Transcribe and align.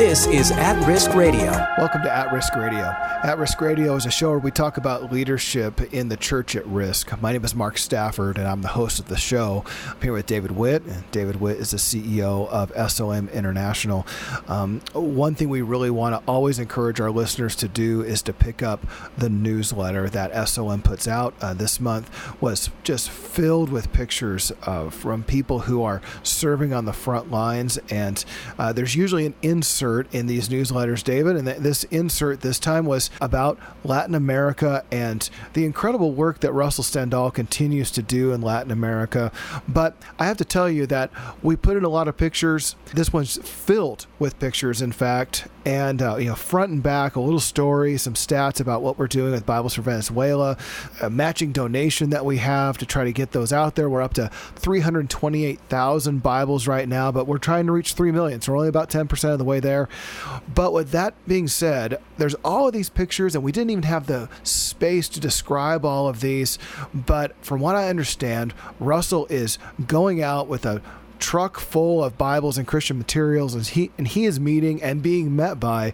This 0.00 0.26
is 0.28 0.50
At 0.50 0.82
Risk 0.86 1.12
Radio. 1.12 1.50
Welcome 1.76 2.00
to 2.04 2.10
At 2.10 2.32
Risk 2.32 2.56
Radio. 2.56 2.86
At 3.22 3.36
Risk 3.36 3.60
Radio 3.60 3.94
is 3.96 4.06
a 4.06 4.10
show 4.10 4.30
where 4.30 4.38
we 4.38 4.50
talk 4.50 4.78
about 4.78 5.12
leadership 5.12 5.92
in 5.92 6.08
the 6.08 6.16
church 6.16 6.56
at 6.56 6.66
risk. 6.66 7.20
My 7.20 7.32
name 7.32 7.44
is 7.44 7.54
Mark 7.54 7.76
Stafford, 7.76 8.38
and 8.38 8.48
I'm 8.48 8.62
the 8.62 8.68
host 8.68 8.98
of 8.98 9.08
the 9.08 9.18
show. 9.18 9.62
I'm 9.86 10.00
here 10.00 10.14
with 10.14 10.24
David 10.24 10.52
Witt. 10.52 10.84
And 10.84 11.10
David 11.10 11.36
Witt 11.36 11.58
is 11.58 11.72
the 11.72 11.76
CEO 11.76 12.48
of 12.48 12.72
SOM 12.90 13.28
International. 13.28 14.06
Um, 14.48 14.80
one 14.94 15.34
thing 15.34 15.50
we 15.50 15.60
really 15.60 15.90
want 15.90 16.14
to 16.14 16.26
always 16.26 16.58
encourage 16.58 16.98
our 16.98 17.10
listeners 17.10 17.54
to 17.56 17.68
do 17.68 18.00
is 18.00 18.22
to 18.22 18.32
pick 18.32 18.62
up 18.62 18.86
the 19.18 19.28
newsletter 19.28 20.08
that 20.08 20.48
SOM 20.48 20.80
puts 20.80 21.06
out. 21.08 21.34
Uh, 21.42 21.52
this 21.52 21.78
month 21.78 22.10
was 22.40 22.70
just 22.84 23.10
filled 23.10 23.68
with 23.68 23.92
pictures 23.92 24.50
uh, 24.62 24.88
from 24.88 25.24
people 25.24 25.60
who 25.60 25.82
are 25.82 26.00
serving 26.22 26.72
on 26.72 26.86
the 26.86 26.94
front 26.94 27.30
lines, 27.30 27.78
and 27.90 28.24
uh, 28.58 28.72
there's 28.72 28.94
usually 28.94 29.26
an 29.26 29.34
insert 29.42 29.89
in 30.12 30.26
these 30.26 30.48
newsletters, 30.48 31.02
David. 31.02 31.36
And 31.36 31.46
this 31.46 31.84
insert 31.84 32.40
this 32.40 32.58
time 32.58 32.86
was 32.86 33.10
about 33.20 33.58
Latin 33.84 34.14
America 34.14 34.84
and 34.90 35.28
the 35.52 35.64
incredible 35.64 36.12
work 36.12 36.40
that 36.40 36.52
Russell 36.52 36.84
Stendal 36.84 37.32
continues 37.32 37.90
to 37.92 38.02
do 38.02 38.32
in 38.32 38.40
Latin 38.40 38.70
America. 38.70 39.32
But 39.68 39.96
I 40.18 40.26
have 40.26 40.36
to 40.38 40.44
tell 40.44 40.68
you 40.70 40.86
that 40.86 41.10
we 41.42 41.56
put 41.56 41.76
in 41.76 41.84
a 41.84 41.88
lot 41.88 42.08
of 42.08 42.16
pictures. 42.16 42.76
This 42.94 43.12
one's 43.12 43.36
filled 43.38 44.06
with 44.18 44.38
pictures, 44.38 44.82
in 44.82 44.92
fact, 44.92 45.46
and 45.64 46.00
uh, 46.00 46.16
you 46.16 46.26
know, 46.26 46.34
front 46.34 46.72
and 46.72 46.82
back, 46.82 47.16
a 47.16 47.20
little 47.20 47.40
story, 47.40 47.96
some 47.96 48.14
stats 48.14 48.60
about 48.60 48.82
what 48.82 48.98
we're 48.98 49.06
doing 49.06 49.32
with 49.32 49.46
Bibles 49.46 49.74
for 49.74 49.82
Venezuela, 49.82 50.56
a 51.02 51.10
matching 51.10 51.52
donation 51.52 52.10
that 52.10 52.24
we 52.24 52.38
have 52.38 52.78
to 52.78 52.86
try 52.86 53.04
to 53.04 53.12
get 53.12 53.32
those 53.32 53.52
out 53.52 53.74
there. 53.74 53.88
We're 53.88 54.02
up 54.02 54.14
to 54.14 54.30
328,000 54.56 56.22
Bibles 56.22 56.66
right 56.66 56.88
now, 56.88 57.12
but 57.12 57.26
we're 57.26 57.38
trying 57.38 57.66
to 57.66 57.72
reach 57.72 57.94
3 57.94 58.12
million, 58.12 58.40
so 58.40 58.52
we're 58.52 58.58
only 58.58 58.68
about 58.68 58.90
10% 58.90 59.32
of 59.32 59.38
the 59.38 59.44
way 59.44 59.60
there 59.60 59.79
there. 59.80 60.42
But 60.52 60.72
with 60.72 60.90
that 60.90 61.14
being 61.26 61.48
said, 61.48 62.00
there's 62.18 62.34
all 62.36 62.66
of 62.66 62.72
these 62.72 62.88
pictures, 62.88 63.34
and 63.34 63.44
we 63.44 63.52
didn't 63.52 63.70
even 63.70 63.82
have 63.84 64.06
the 64.06 64.28
space 64.42 65.08
to 65.10 65.20
describe 65.20 65.84
all 65.84 66.08
of 66.08 66.20
these. 66.20 66.58
But 66.92 67.34
from 67.44 67.60
what 67.60 67.76
I 67.76 67.88
understand, 67.88 68.54
Russell 68.78 69.26
is 69.30 69.58
going 69.86 70.22
out 70.22 70.48
with 70.48 70.66
a 70.66 70.82
truck 71.18 71.58
full 71.58 72.02
of 72.02 72.16
Bibles 72.16 72.56
and 72.58 72.66
Christian 72.66 72.98
materials, 72.98 73.54
and 73.54 73.66
he 73.66 73.90
and 73.98 74.08
he 74.08 74.24
is 74.24 74.40
meeting 74.40 74.82
and 74.82 75.02
being 75.02 75.36
met 75.36 75.60
by 75.60 75.92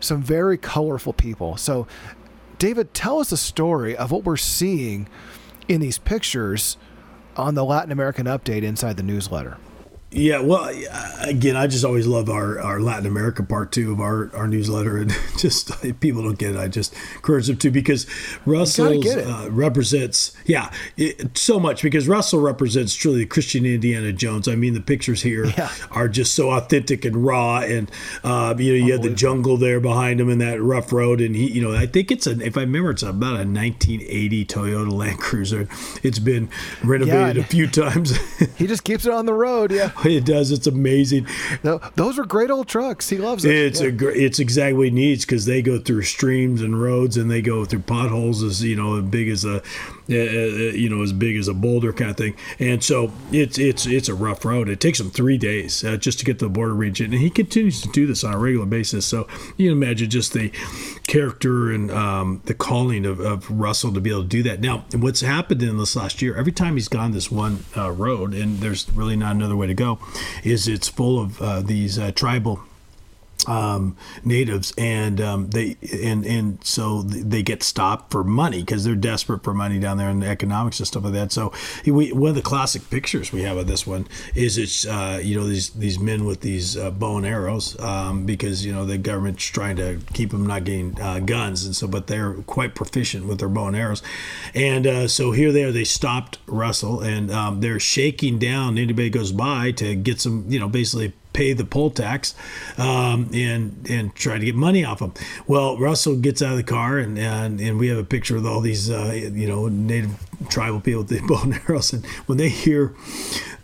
some 0.00 0.22
very 0.22 0.58
colorful 0.58 1.12
people. 1.12 1.56
So, 1.56 1.86
David, 2.58 2.92
tell 2.92 3.20
us 3.20 3.32
a 3.32 3.36
story 3.36 3.96
of 3.96 4.10
what 4.10 4.24
we're 4.24 4.36
seeing 4.36 5.08
in 5.68 5.80
these 5.80 5.98
pictures 5.98 6.76
on 7.36 7.54
the 7.54 7.64
Latin 7.64 7.90
American 7.90 8.26
update 8.26 8.62
inside 8.62 8.96
the 8.96 9.02
newsletter. 9.02 9.56
Yeah, 10.14 10.40
well, 10.40 10.70
again, 11.22 11.56
I 11.56 11.66
just 11.66 11.84
always 11.84 12.06
love 12.06 12.30
our, 12.30 12.60
our 12.60 12.78
Latin 12.78 13.06
America 13.06 13.42
part 13.42 13.72
two 13.72 13.90
of 13.90 14.00
our, 14.00 14.30
our 14.34 14.46
newsletter, 14.46 14.96
and 14.96 15.10
just 15.36 15.84
if 15.84 15.98
people 15.98 16.22
don't 16.22 16.38
get 16.38 16.54
it, 16.54 16.56
I 16.56 16.68
just 16.68 16.94
encourage 17.16 17.48
them 17.48 17.56
to 17.56 17.70
because 17.70 18.06
Russell 18.46 19.02
uh, 19.06 19.48
represents, 19.50 20.32
yeah, 20.46 20.72
it, 20.96 21.36
so 21.36 21.58
much 21.58 21.82
because 21.82 22.06
Russell 22.06 22.40
represents 22.40 22.94
truly 22.94 23.18
the 23.18 23.26
Christian 23.26 23.66
Indiana 23.66 24.12
Jones. 24.12 24.46
I 24.46 24.54
mean, 24.54 24.74
the 24.74 24.80
pictures 24.80 25.22
here 25.22 25.46
yeah. 25.46 25.72
are 25.90 26.08
just 26.08 26.34
so 26.34 26.50
authentic 26.50 27.04
and 27.04 27.24
raw, 27.24 27.58
and 27.58 27.90
uh, 28.22 28.54
you 28.56 28.78
know, 28.78 28.86
you 28.86 28.92
have 28.92 29.02
the 29.02 29.10
jungle 29.10 29.56
there 29.56 29.80
behind 29.80 30.20
him 30.20 30.28
and 30.28 30.40
that 30.40 30.62
rough 30.62 30.92
road, 30.92 31.20
and 31.20 31.34
he, 31.34 31.50
you 31.50 31.60
know, 31.60 31.74
I 31.74 31.86
think 31.86 32.12
it's 32.12 32.28
a, 32.28 32.40
if 32.40 32.56
I 32.56 32.60
remember, 32.60 32.90
it's 32.90 33.02
about 33.02 33.34
a 33.34 33.44
1980 33.44 34.44
Toyota 34.44 34.92
Land 34.92 35.18
Cruiser. 35.18 35.68
It's 36.04 36.20
been 36.20 36.48
renovated 36.84 37.36
yeah, 37.36 37.42
a 37.42 37.46
few 37.46 37.66
times. 37.66 38.16
he 38.56 38.68
just 38.68 38.84
keeps 38.84 39.06
it 39.06 39.12
on 39.12 39.26
the 39.26 39.34
road, 39.34 39.72
yeah. 39.72 39.90
It 40.04 40.24
does. 40.24 40.50
It's 40.50 40.66
amazing. 40.66 41.26
No, 41.62 41.80
those 41.94 42.18
are 42.18 42.24
great 42.24 42.50
old 42.50 42.68
trucks. 42.68 43.08
He 43.08 43.16
loves 43.16 43.44
it. 43.44 43.54
It's 43.54 43.80
yeah. 43.80 43.88
a 43.88 44.08
it's 44.08 44.38
exactly 44.38 44.74
what 44.74 44.84
he 44.86 44.90
needs 44.90 45.24
because 45.24 45.46
they 45.46 45.62
go 45.62 45.78
through 45.78 46.02
streams 46.02 46.62
and 46.62 46.80
roads 46.80 47.16
and 47.16 47.30
they 47.30 47.42
go 47.42 47.64
through 47.64 47.80
potholes 47.80 48.42
as 48.42 48.62
you 48.62 48.76
know 48.76 48.98
as 48.98 49.04
big 49.04 49.28
as 49.28 49.44
a 49.44 49.62
uh, 50.10 50.14
uh, 50.14 50.18
you 50.18 50.88
know, 50.88 51.02
as 51.02 51.12
big 51.12 51.36
as 51.36 51.48
a 51.48 51.54
boulder 51.54 51.92
kind 51.92 52.10
of 52.10 52.16
thing. 52.16 52.34
And 52.58 52.82
so 52.82 53.12
it's 53.32 53.58
it's 53.58 53.86
it's 53.86 54.08
a 54.08 54.14
rough 54.14 54.44
road. 54.44 54.68
It 54.68 54.80
takes 54.80 55.00
him 55.00 55.10
three 55.10 55.38
days 55.38 55.84
uh, 55.84 55.96
just 55.96 56.18
to 56.18 56.24
get 56.24 56.38
to 56.40 56.46
the 56.46 56.50
border 56.50 56.74
region, 56.74 57.12
and 57.12 57.22
he 57.22 57.30
continues 57.30 57.80
to 57.82 57.88
do 57.88 58.06
this 58.06 58.24
on 58.24 58.34
a 58.34 58.38
regular 58.38 58.66
basis. 58.66 59.06
So 59.06 59.26
you 59.56 59.70
can 59.70 59.82
imagine 59.82 60.10
just 60.10 60.32
the 60.32 60.50
character 61.06 61.70
and 61.70 61.90
um, 61.90 62.42
the 62.44 62.54
calling 62.54 63.06
of, 63.06 63.20
of 63.20 63.50
Russell 63.50 63.92
to 63.92 64.00
be 64.00 64.10
able 64.10 64.22
to 64.22 64.28
do 64.28 64.42
that. 64.44 64.60
Now, 64.60 64.84
what's 64.94 65.20
happened 65.20 65.62
in 65.62 65.78
this 65.78 65.96
last 65.96 66.22
year? 66.22 66.36
Every 66.36 66.52
time 66.52 66.74
he's 66.74 66.88
gone 66.88 67.12
this 67.12 67.30
one 67.30 67.64
uh, 67.76 67.90
road, 67.90 68.34
and 68.34 68.58
there's 68.58 68.90
really 68.90 69.16
not 69.16 69.34
another 69.36 69.56
way 69.56 69.66
to 69.66 69.74
go, 69.74 69.98
is 70.42 70.68
it's 70.68 70.88
full 70.88 71.20
of 71.20 71.40
uh, 71.40 71.60
these 71.60 71.98
uh, 71.98 72.12
tribal 72.12 72.60
um, 73.48 73.96
natives, 74.24 74.72
and 74.76 75.20
um, 75.20 75.50
they 75.50 75.76
and 76.02 76.24
and 76.24 76.64
so 76.64 77.02
they 77.02 77.42
get 77.42 77.62
stopped 77.62 78.10
for 78.10 78.24
money 78.24 78.60
because 78.60 78.84
they're 78.84 78.94
desperate 78.94 79.42
for 79.42 79.54
money 79.54 79.78
down 79.78 79.96
there 79.96 80.10
in 80.10 80.20
the 80.20 80.28
economics 80.28 80.78
and 80.80 80.86
stuff 80.86 81.04
like 81.04 81.12
that. 81.12 81.32
So 81.32 81.52
we, 81.86 82.12
one 82.12 82.30
of 82.30 82.36
the 82.36 82.42
classic 82.42 82.88
pictures 82.90 83.32
we 83.32 83.42
have 83.42 83.56
of 83.56 83.66
this 83.66 83.86
one 83.86 84.06
is 84.34 84.58
it's 84.58 84.86
uh, 84.86 85.20
you 85.22 85.36
know 85.36 85.46
these 85.46 85.70
these 85.70 85.98
men 85.98 86.24
with 86.24 86.40
these 86.40 86.76
uh, 86.76 86.90
bow 86.90 87.16
and 87.16 87.26
arrows 87.26 87.78
um, 87.80 88.26
because 88.26 88.64
you 88.64 88.72
know 88.72 88.84
the 88.84 88.98
government's 88.98 89.44
trying 89.44 89.76
to 89.76 90.00
keep 90.12 90.30
them 90.30 90.46
not 90.46 90.64
getting 90.64 91.00
uh, 91.00 91.20
guns 91.20 91.64
and 91.64 91.74
so 91.74 91.86
but 91.86 92.06
they're 92.06 92.34
quite 92.42 92.74
proficient 92.74 93.26
with 93.26 93.38
their 93.38 93.48
bow 93.48 93.68
and 93.68 93.76
arrows, 93.76 94.02
and 94.54 94.86
uh, 94.86 95.08
so 95.08 95.32
here 95.32 95.52
they 95.52 95.64
are. 95.64 95.72
They 95.72 95.84
stopped 95.84 96.38
Russell 96.46 97.00
and 97.00 97.30
um, 97.30 97.60
they're 97.60 97.80
shaking 97.80 98.38
down 98.38 98.78
anybody 98.78 99.10
goes 99.10 99.32
by 99.32 99.70
to 99.72 99.94
get 99.94 100.20
some 100.20 100.44
you 100.48 100.58
know 100.58 100.68
basically 100.68 101.12
pay 101.34 101.52
the 101.52 101.64
poll 101.64 101.90
tax 101.90 102.34
um, 102.78 103.28
and 103.34 103.86
and 103.90 104.14
try 104.14 104.38
to 104.38 104.44
get 104.44 104.54
money 104.54 104.84
off 104.84 105.00
them. 105.00 105.12
Well, 105.46 105.76
Russell 105.76 106.16
gets 106.16 106.40
out 106.40 106.52
of 106.52 106.56
the 106.56 106.62
car 106.62 106.96
and 106.96 107.18
and, 107.18 107.60
and 107.60 107.78
we 107.78 107.88
have 107.88 107.98
a 107.98 108.04
picture 108.04 108.36
of 108.36 108.46
all 108.46 108.62
these 108.62 108.88
uh, 108.88 109.12
you 109.12 109.46
know 109.46 109.68
native 109.68 110.16
tribal 110.48 110.80
people 110.80 111.02
with 111.02 111.10
the 111.10 111.20
bow 111.26 111.42
and 111.42 111.60
arrows, 111.68 111.92
and 111.92 112.06
when 112.26 112.38
they 112.38 112.48
hear 112.48 112.94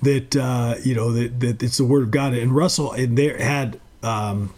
that 0.02 0.36
uh, 0.36 0.74
you 0.84 0.94
know 0.94 1.12
that, 1.12 1.40
that 1.40 1.62
it's 1.62 1.78
the 1.78 1.84
word 1.86 2.02
of 2.02 2.10
God, 2.10 2.34
and 2.34 2.54
Russell 2.54 2.92
and 2.92 3.16
they 3.16 3.42
had. 3.42 3.80
Um, 4.02 4.52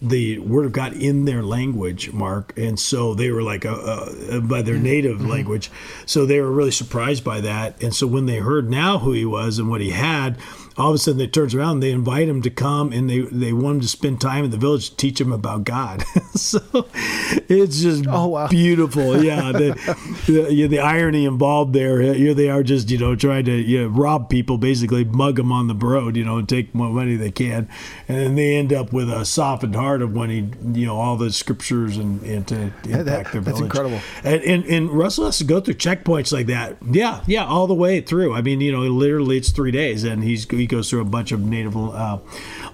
the 0.00 0.38
word 0.40 0.66
of 0.66 0.72
God 0.72 0.92
in 0.92 1.24
their 1.24 1.42
language, 1.42 2.12
Mark, 2.12 2.52
and 2.58 2.78
so 2.78 3.14
they 3.14 3.30
were 3.30 3.42
like 3.42 3.64
uh, 3.64 3.72
uh, 3.72 4.40
by 4.40 4.60
their 4.60 4.76
native 4.76 5.18
mm-hmm. 5.18 5.28
language. 5.28 5.70
So 6.04 6.26
they 6.26 6.38
were 6.38 6.50
really 6.50 6.70
surprised 6.70 7.24
by 7.24 7.40
that. 7.40 7.82
And 7.82 7.94
so 7.94 8.06
when 8.06 8.26
they 8.26 8.36
heard 8.36 8.68
now 8.68 8.98
who 8.98 9.12
he 9.12 9.24
was 9.24 9.58
and 9.58 9.70
what 9.70 9.80
he 9.80 9.90
had, 9.90 10.36
all 10.78 10.90
of 10.90 10.94
a 10.94 10.98
sudden 10.98 11.18
they 11.18 11.26
turns 11.26 11.54
around 11.54 11.72
and 11.72 11.82
they 11.82 11.90
invite 11.90 12.28
him 12.28 12.42
to 12.42 12.50
come 12.50 12.92
and 12.92 13.08
they 13.08 13.20
they 13.20 13.52
want 13.52 13.76
him 13.76 13.80
to 13.80 13.88
spend 13.88 14.20
time 14.20 14.44
in 14.44 14.50
the 14.50 14.56
village 14.56 14.90
to 14.90 14.96
teach 14.96 15.20
him 15.20 15.32
about 15.32 15.64
God. 15.64 16.02
so 16.34 16.60
it's 17.48 17.80
just 17.80 18.04
oh, 18.06 18.26
wow. 18.26 18.48
beautiful. 18.48 19.22
Yeah, 19.22 19.52
the, 19.52 19.74
the, 20.26 20.52
yeah, 20.52 20.66
the 20.66 20.80
irony 20.80 21.24
involved 21.24 21.72
there. 21.72 22.00
Here 22.00 22.34
they 22.34 22.50
are 22.50 22.62
just 22.62 22.90
you 22.90 22.98
know 22.98 23.16
trying 23.16 23.46
to 23.46 23.56
you 23.56 23.82
know, 23.82 23.88
rob 23.88 24.28
people, 24.28 24.58
basically 24.58 25.04
mug 25.04 25.36
them 25.36 25.50
on 25.50 25.68
the 25.68 25.74
road, 25.74 26.16
you 26.16 26.24
know, 26.24 26.38
and 26.38 26.48
take 26.48 26.72
what 26.72 26.90
money 26.90 27.16
they 27.16 27.30
can, 27.30 27.68
and 28.08 28.18
then 28.18 28.34
they 28.34 28.56
end 28.56 28.72
up 28.72 28.92
with 28.92 29.10
a 29.10 29.24
softened 29.24 29.74
heart 29.74 30.02
of 30.02 30.14
when 30.14 30.30
he 30.30 30.48
you 30.78 30.86
know 30.86 30.96
all 30.96 31.16
the 31.16 31.32
scriptures 31.32 31.96
and, 31.96 32.22
and 32.22 32.46
to 32.48 32.56
impact 32.56 32.86
yeah, 32.86 33.02
that, 33.02 33.32
their 33.32 33.40
village. 33.40 33.44
That's 33.44 33.60
incredible. 33.60 34.00
And, 34.24 34.42
and 34.42 34.64
and 34.66 34.90
Russell 34.90 35.24
has 35.26 35.38
to 35.38 35.44
go 35.44 35.60
through 35.60 35.74
checkpoints 35.74 36.32
like 36.32 36.46
that. 36.46 36.76
Yeah, 36.82 37.22
yeah, 37.26 37.46
all 37.46 37.66
the 37.66 37.74
way 37.74 38.00
through. 38.00 38.34
I 38.34 38.42
mean, 38.42 38.60
you 38.60 38.72
know, 38.72 38.80
literally 38.80 39.38
it's 39.38 39.50
three 39.50 39.70
days, 39.70 40.04
and 40.04 40.22
he's 40.22 40.48
he 40.48 40.65
goes 40.66 40.90
through 40.90 41.00
a 41.00 41.04
bunch 41.04 41.32
of 41.32 41.40
native 41.40 41.76
uh, 41.76 42.18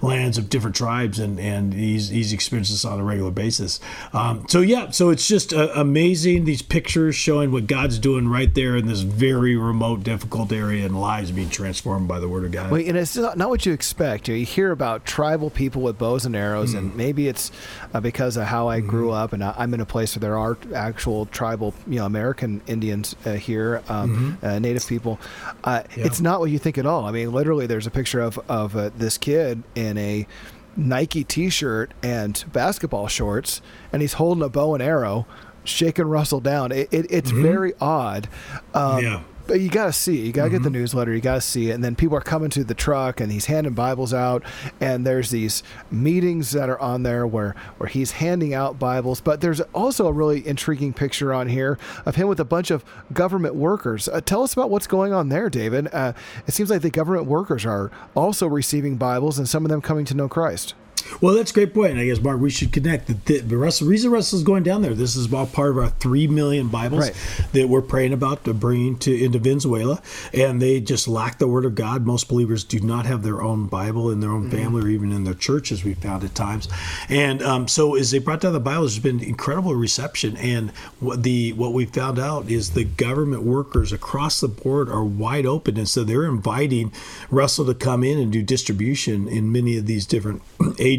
lands 0.01 0.37
of 0.37 0.49
different 0.49 0.75
tribes, 0.75 1.19
and 1.19 1.39
and 1.39 1.73
he's 1.73 2.09
he's 2.09 2.33
experienced 2.33 2.71
this 2.71 2.85
on 2.85 2.99
a 2.99 3.03
regular 3.03 3.31
basis. 3.31 3.79
Um, 4.13 4.45
so 4.47 4.61
yeah, 4.61 4.91
so 4.91 5.09
it's 5.09 5.27
just 5.27 5.53
uh, 5.53 5.69
amazing 5.75 6.45
these 6.45 6.61
pictures 6.61 7.15
showing 7.15 7.51
what 7.51 7.67
God's 7.67 7.99
doing 7.99 8.27
right 8.27 8.53
there 8.53 8.75
in 8.75 8.87
this 8.87 9.01
very 9.01 9.55
remote, 9.55 10.03
difficult 10.03 10.51
area, 10.51 10.85
and 10.85 10.99
lives 10.99 11.31
being 11.31 11.49
transformed 11.49 12.07
by 12.07 12.19
the 12.19 12.27
Word 12.27 12.45
of 12.45 12.51
God. 12.51 12.71
Well, 12.71 12.81
and 12.85 12.97
it's 12.97 13.15
not 13.15 13.49
what 13.49 13.65
you 13.65 13.73
expect. 13.73 14.27
You, 14.27 14.43
hear 14.43 14.71
about 14.71 15.05
tribal 15.05 15.49
people 15.49 15.81
with 15.81 15.97
bows 15.97 16.25
and 16.25 16.35
arrows, 16.35 16.73
mm. 16.73 16.79
and 16.79 16.95
maybe 16.95 17.27
it's 17.27 17.51
uh, 17.93 17.99
because 17.99 18.37
of 18.37 18.45
how 18.45 18.67
I 18.67 18.79
grew 18.79 19.07
mm-hmm. 19.07 19.23
up, 19.23 19.33
and 19.33 19.43
I, 19.43 19.55
am 19.57 19.73
in 19.73 19.81
a 19.81 19.85
place 19.85 20.15
where 20.15 20.21
there 20.21 20.37
are 20.37 20.57
actual 20.75 21.25
tribal, 21.27 21.73
you 21.87 21.99
know, 21.99 22.05
American 22.05 22.61
Indians 22.67 23.15
uh, 23.25 23.33
here, 23.33 23.81
um, 23.87 24.37
mm-hmm. 24.37 24.45
Uh, 24.45 24.59
Native 24.59 24.85
people. 24.87 25.19
Uh, 25.63 25.83
yeah. 25.95 26.05
It's 26.05 26.21
not 26.21 26.39
what 26.39 26.51
you 26.51 26.59
think 26.59 26.77
at 26.77 26.85
all. 26.85 27.05
I 27.05 27.11
mean, 27.11 27.31
literally, 27.31 27.67
there's 27.67 27.82
a 27.87 27.91
picture 27.91 28.21
of 28.21 28.39
of 28.49 28.75
uh, 28.75 28.89
this 28.95 29.17
kid 29.17 29.63
in 29.75 29.97
a 29.97 30.27
Nike 30.75 31.23
T-shirt 31.23 31.93
and 32.01 32.43
basketball 32.51 33.07
shorts, 33.07 33.61
and 33.91 34.01
he's 34.01 34.13
holding 34.13 34.43
a 34.43 34.49
bow 34.49 34.73
and 34.73 34.81
arrow, 34.81 35.27
shaking 35.63 36.05
Russell 36.05 36.39
down. 36.39 36.71
It, 36.71 36.89
it, 36.91 37.07
it's 37.09 37.31
mm-hmm. 37.31 37.43
very 37.43 37.73
odd. 37.79 38.27
Um, 38.73 39.03
yeah 39.03 39.23
but 39.47 39.59
you 39.59 39.69
got 39.69 39.85
to 39.85 39.93
see 39.93 40.21
it. 40.21 40.25
You 40.25 40.31
got 40.31 40.43
to 40.43 40.47
mm-hmm. 40.47 40.57
get 40.57 40.63
the 40.63 40.69
mm-hmm. 40.69 40.79
newsletter. 40.79 41.13
You 41.13 41.21
got 41.21 41.35
to 41.35 41.41
see 41.41 41.69
it. 41.69 41.73
And 41.73 41.83
then 41.83 41.95
people 41.95 42.17
are 42.17 42.21
coming 42.21 42.49
to 42.51 42.63
the 42.63 42.73
truck 42.73 43.19
and 43.19 43.31
he's 43.31 43.45
handing 43.45 43.73
Bibles 43.73 44.13
out. 44.13 44.43
And 44.79 45.05
there's 45.05 45.29
these 45.29 45.63
meetings 45.91 46.51
that 46.51 46.69
are 46.69 46.79
on 46.79 47.03
there 47.03 47.27
where, 47.27 47.55
where 47.77 47.89
he's 47.89 48.11
handing 48.11 48.53
out 48.53 48.79
Bibles. 48.79 49.21
But 49.21 49.41
there's 49.41 49.61
also 49.73 50.07
a 50.07 50.11
really 50.11 50.45
intriguing 50.47 50.93
picture 50.93 51.33
on 51.33 51.47
here 51.47 51.77
of 52.05 52.15
him 52.15 52.27
with 52.27 52.39
a 52.39 52.45
bunch 52.45 52.71
of 52.71 52.83
government 53.11 53.55
workers. 53.55 54.07
Uh, 54.07 54.21
tell 54.21 54.43
us 54.43 54.53
about 54.53 54.69
what's 54.69 54.87
going 54.87 55.13
on 55.13 55.29
there, 55.29 55.49
David. 55.49 55.87
Uh, 55.93 56.13
it 56.47 56.53
seems 56.53 56.69
like 56.69 56.81
the 56.81 56.89
government 56.89 57.25
workers 57.25 57.65
are 57.65 57.91
also 58.15 58.47
receiving 58.47 58.97
Bibles 58.97 59.37
and 59.37 59.47
some 59.47 59.65
of 59.65 59.69
them 59.69 59.81
coming 59.81 60.05
to 60.05 60.13
know 60.13 60.29
Christ. 60.29 60.75
Well, 61.21 61.35
that's 61.35 61.51
a 61.51 61.53
great 61.53 61.73
point. 61.73 61.97
I 61.97 62.05
guess, 62.05 62.19
Mark, 62.19 62.39
we 62.39 62.49
should 62.49 62.71
connect. 62.71 63.25
The, 63.25 63.39
the 63.39 63.57
Russell, 63.57 63.87
reason 63.87 64.11
Russell's 64.11 64.43
going 64.43 64.63
down 64.63 64.81
there, 64.81 64.93
this 64.93 65.15
is 65.15 65.31
all 65.33 65.45
part 65.45 65.71
of 65.71 65.77
our 65.77 65.89
3 65.89 66.27
million 66.27 66.67
Bibles 66.67 67.01
Right. 67.01 67.47
that 67.53 67.69
we're 67.69 67.81
praying 67.81 68.13
about 68.13 68.43
to 68.45 68.53
bring 68.53 68.97
to 68.99 69.23
into 69.23 69.39
Venezuela. 69.39 70.01
And 70.33 70.61
they 70.61 70.79
just 70.79 71.07
lack 71.07 71.37
the 71.39 71.47
Word 71.47 71.65
of 71.65 71.75
God. 71.75 72.05
Most 72.05 72.27
believers 72.29 72.63
do 72.63 72.79
not 72.79 73.05
have 73.05 73.23
their 73.23 73.41
own 73.41 73.67
Bible 73.67 74.09
in 74.11 74.19
their 74.19 74.31
own 74.31 74.49
family 74.49 74.83
or 74.83 74.87
even 74.87 75.11
in 75.11 75.23
their 75.23 75.33
churches, 75.33 75.83
we 75.83 75.93
found 75.93 76.23
at 76.23 76.35
times. 76.35 76.67
And 77.09 77.41
um, 77.41 77.67
so 77.67 77.95
as 77.95 78.11
they 78.11 78.19
brought 78.19 78.41
down 78.41 78.53
the 78.53 78.59
Bible, 78.59 78.81
there's 78.81 78.99
been 78.99 79.19
incredible 79.21 79.75
reception. 79.75 80.37
And 80.37 80.71
what, 80.99 81.23
the, 81.23 81.53
what 81.53 81.73
we 81.73 81.85
found 81.85 82.19
out 82.19 82.49
is 82.49 82.71
the 82.71 82.83
government 82.83 83.43
workers 83.43 83.91
across 83.91 84.39
the 84.39 84.47
board 84.47 84.89
are 84.89 85.03
wide 85.03 85.45
open. 85.45 85.77
And 85.77 85.87
so 85.87 86.03
they're 86.03 86.25
inviting 86.25 86.91
Russell 87.29 87.65
to 87.65 87.73
come 87.73 88.03
in 88.03 88.17
and 88.19 88.31
do 88.31 88.41
distribution 88.43 89.27
in 89.27 89.51
many 89.51 89.77
of 89.77 89.85
these 89.85 90.05
different 90.05 90.41
agencies, 90.79 90.83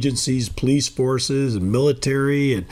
police 0.48 0.88
forces, 0.88 1.54
and 1.54 1.70
military, 1.70 2.54
and 2.54 2.66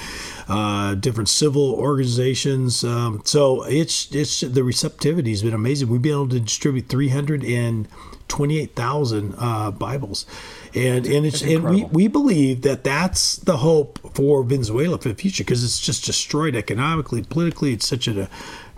uh, 0.48 0.94
different 0.94 1.28
civil 1.28 1.74
organizations. 1.74 2.84
Um, 2.84 3.22
so 3.24 3.62
it's 3.64 4.14
it's 4.14 4.40
the 4.40 4.64
receptivity 4.64 5.30
has 5.30 5.42
been 5.42 5.54
amazing. 5.54 5.88
We've 5.88 6.02
been 6.02 6.12
able 6.12 6.28
to 6.28 6.40
distribute 6.40 6.88
three 6.88 7.08
hundred 7.08 7.44
and 7.44 7.88
twenty-eight 8.28 8.74
thousand 8.74 9.34
uh, 9.38 9.70
Bibles. 9.70 10.26
And, 10.74 11.04
and 11.04 11.26
it's 11.26 11.42
and 11.42 11.64
we, 11.64 11.84
we 11.84 12.08
believe 12.08 12.62
that 12.62 12.82
that's 12.82 13.36
the 13.36 13.58
hope 13.58 13.98
for 14.14 14.42
Venezuela 14.42 14.96
for 14.96 15.10
the 15.10 15.14
future 15.14 15.44
because 15.44 15.62
it's 15.62 15.78
just 15.78 16.06
destroyed 16.06 16.56
economically, 16.56 17.22
politically. 17.22 17.74
It's 17.74 17.86
such 17.86 18.08
a 18.08 18.30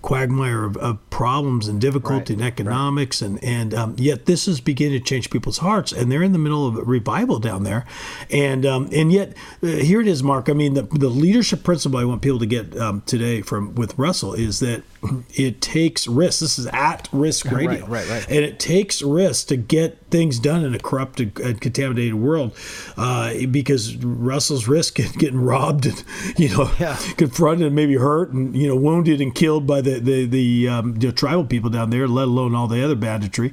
quagmire 0.05 0.65
of, 0.65 0.77
of 0.77 0.99
problems 1.09 1.67
and 1.67 1.81
difficulty 1.81 2.35
Right, 2.35 2.43
in 2.43 2.47
economics 2.47 3.23
and 3.23 3.43
and 3.43 3.73
um, 3.73 3.95
yet 3.97 4.27
this 4.27 4.47
is 4.47 4.61
beginning 4.61 4.99
to 5.01 5.05
change 5.05 5.31
people's 5.31 5.59
hearts 5.59 5.93
and 5.93 6.13
they're 6.13 6.23
in 6.23 6.33
the 6.33 6.39
middle 6.39 6.69
of 6.69 6.77
a 6.77 6.83
revival 6.83 7.39
down 7.39 7.63
there. 7.65 7.87
And 8.31 8.67
um, 8.67 8.91
and 8.93 9.11
yet 9.11 9.35
uh, 9.63 9.69
here 9.69 10.03
it 10.03 10.07
is 10.07 10.23
mark. 10.23 10.51
I 10.51 10.53
mean 10.53 10.75
the, 10.75 10.83
the 10.83 11.09
leadership 11.09 11.65
principle 11.65 11.99
i 11.99 12.05
want 12.05 12.21
people 12.21 12.39
to 12.39 12.47
get 12.47 12.77
um, 12.77 13.01
today 13.07 13.41
from 13.41 13.75
with 13.77 13.99
russell 13.99 14.35
is 14.35 14.61
that 14.61 14.83
it 15.35 15.61
takes 15.61 16.07
risks 16.07 16.41
this 16.41 16.59
is 16.59 16.67
at 16.69 17.09
risk 17.13 17.47
radio 17.51 17.87
Right, 17.87 17.89
right, 17.89 18.09
right. 18.09 18.27
and 18.29 18.39
it 18.45 18.59
takes 18.59 19.03
risks 19.03 19.45
to 19.45 19.57
get 19.57 19.99
things 20.11 20.39
done 20.39 20.65
in 20.65 20.75
a 20.75 20.79
corrupted 20.79 21.39
and 21.41 21.61
contaminated 21.61 22.15
world 22.15 22.57
uh, 22.97 23.33
because 23.51 23.97
russell's 23.97 24.69
risk 24.69 24.99
in 25.01 25.11
getting 25.13 25.41
robbed 25.41 25.87
and 25.87 26.05
you 26.37 26.49
know 26.51 26.71
Yeah. 26.79 26.97
confronted 27.17 27.67
and 27.67 27.77
maybe 27.77 27.95
hurt 27.97 28.33
and 28.33 28.57
you 28.57 28.69
know 28.69 28.77
wounded 28.77 29.21
and 29.21 29.35
killed 29.35 29.67
by 29.67 29.81
the 29.81 29.99
the, 30.01 30.27
the 30.27 30.69
um, 30.69 30.95
know, 31.09 31.11
tribal 31.13 31.45
people 31.45 31.71
down 31.71 31.91
there, 31.91 32.07
let 32.09 32.29
alone 32.29 32.55
all 32.55 32.67
the 32.69 32.83
other 32.85 32.95
banditry. 32.95 33.53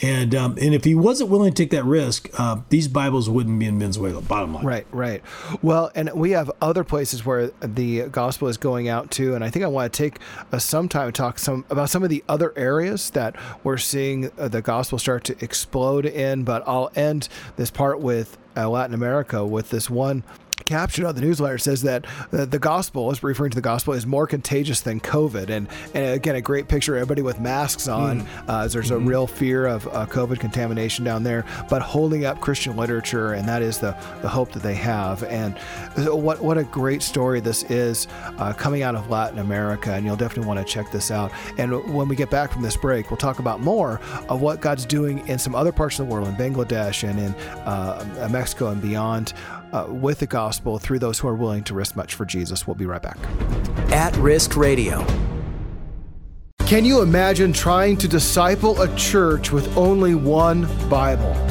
And 0.00 0.34
um, 0.34 0.56
and 0.60 0.74
if 0.74 0.84
he 0.84 0.94
wasn't 0.94 1.30
willing 1.30 1.52
to 1.52 1.62
take 1.62 1.70
that 1.70 1.84
risk, 1.84 2.28
uh, 2.38 2.60
these 2.68 2.86
Bibles 2.86 3.28
wouldn't 3.28 3.58
be 3.58 3.66
in 3.66 3.78
Venezuela. 3.78 4.20
Bottom 4.20 4.54
line, 4.54 4.64
Right, 4.64 4.86
right. 4.92 5.22
Well, 5.60 5.90
and 5.94 6.10
we 6.14 6.30
have 6.32 6.50
other 6.60 6.84
places 6.84 7.26
where 7.26 7.48
the 7.60 8.08
gospel 8.08 8.48
is 8.48 8.56
going 8.56 8.88
out 8.88 9.10
to, 9.12 9.34
and 9.34 9.42
I 9.42 9.50
think 9.50 9.64
I 9.64 9.68
want 9.68 9.92
to 9.92 9.96
take 9.96 10.18
uh, 10.52 10.58
some 10.58 10.88
time 10.88 11.08
to 11.08 11.12
talk 11.12 11.38
some 11.38 11.64
about 11.70 11.90
some 11.90 12.02
of 12.02 12.10
the 12.10 12.22
other 12.28 12.52
areas 12.56 13.10
that 13.10 13.34
we're 13.64 13.78
seeing 13.78 14.30
uh, 14.38 14.48
the 14.48 14.62
gospel 14.62 14.98
start 14.98 15.24
to 15.24 15.44
explode 15.44 16.06
in. 16.06 16.44
But 16.44 16.62
I'll 16.66 16.90
end 16.94 17.28
this 17.56 17.70
part 17.70 18.00
with 18.00 18.38
uh, 18.56 18.68
Latin 18.68 18.94
America 18.94 19.44
with 19.44 19.70
this 19.70 19.90
one 19.90 20.22
caption 20.64 21.04
on 21.04 21.14
the 21.14 21.20
newsletter 21.20 21.58
says 21.58 21.82
that 21.82 22.06
uh, 22.32 22.44
the 22.44 22.58
gospel 22.58 23.10
is 23.10 23.22
referring 23.22 23.50
to 23.50 23.54
the 23.54 23.60
gospel 23.60 23.94
is 23.94 24.06
more 24.06 24.26
contagious 24.26 24.80
than 24.80 25.00
COVID, 25.00 25.50
and 25.50 25.68
and 25.94 26.14
again 26.14 26.36
a 26.36 26.40
great 26.40 26.68
picture 26.68 26.96
of 26.96 27.02
everybody 27.02 27.22
with 27.22 27.40
masks 27.40 27.88
on. 27.88 28.20
Uh, 28.48 28.62
as 28.64 28.72
there's 28.72 28.90
a 28.90 28.98
real 28.98 29.26
fear 29.26 29.66
of 29.66 29.86
uh, 29.88 30.06
COVID 30.06 30.40
contamination 30.40 31.04
down 31.04 31.22
there, 31.22 31.44
but 31.70 31.80
holding 31.82 32.24
up 32.24 32.40
Christian 32.40 32.76
literature, 32.76 33.32
and 33.34 33.48
that 33.48 33.62
is 33.62 33.78
the 33.78 33.96
the 34.22 34.28
hope 34.28 34.52
that 34.52 34.62
they 34.62 34.74
have. 34.74 35.22
And 35.24 35.56
what 35.96 36.40
what 36.40 36.58
a 36.58 36.64
great 36.64 37.02
story 37.02 37.40
this 37.40 37.62
is 37.64 38.08
uh, 38.38 38.52
coming 38.52 38.82
out 38.82 38.94
of 38.94 39.10
Latin 39.10 39.38
America, 39.38 39.92
and 39.92 40.04
you'll 40.04 40.16
definitely 40.16 40.48
want 40.48 40.58
to 40.58 40.72
check 40.72 40.90
this 40.90 41.10
out. 41.10 41.32
And 41.56 41.94
when 41.94 42.08
we 42.08 42.16
get 42.16 42.30
back 42.30 42.52
from 42.52 42.62
this 42.62 42.76
break, 42.76 43.10
we'll 43.10 43.16
talk 43.16 43.38
about 43.38 43.60
more 43.60 44.00
of 44.28 44.40
what 44.40 44.60
God's 44.60 44.84
doing 44.84 45.26
in 45.28 45.38
some 45.38 45.54
other 45.54 45.72
parts 45.72 45.98
of 45.98 46.06
the 46.06 46.12
world, 46.12 46.28
in 46.28 46.34
Bangladesh 46.34 47.08
and 47.08 47.18
in 47.18 47.34
uh, 47.64 48.28
Mexico 48.30 48.68
and 48.68 48.82
beyond 48.82 49.32
uh, 49.72 49.86
with 49.88 50.18
the 50.18 50.26
gospel 50.26 50.78
through 50.78 50.98
those 50.98 51.18
who 51.18 51.28
are 51.28 51.34
willing 51.34 51.64
to 51.64 51.74
risk 51.74 51.96
much 51.96 52.14
for 52.14 52.24
Jesus. 52.24 52.66
We'll 52.66 52.74
be 52.74 52.86
right 52.86 53.02
back. 53.02 53.18
At 53.92 54.16
Risk 54.16 54.56
Radio. 54.56 55.06
Can 56.66 56.84
you 56.84 57.00
imagine 57.00 57.52
trying 57.54 57.96
to 57.96 58.08
disciple 58.08 58.80
a 58.82 58.94
church 58.94 59.50
with 59.50 59.74
only 59.76 60.14
one 60.14 60.68
Bible? 60.90 61.47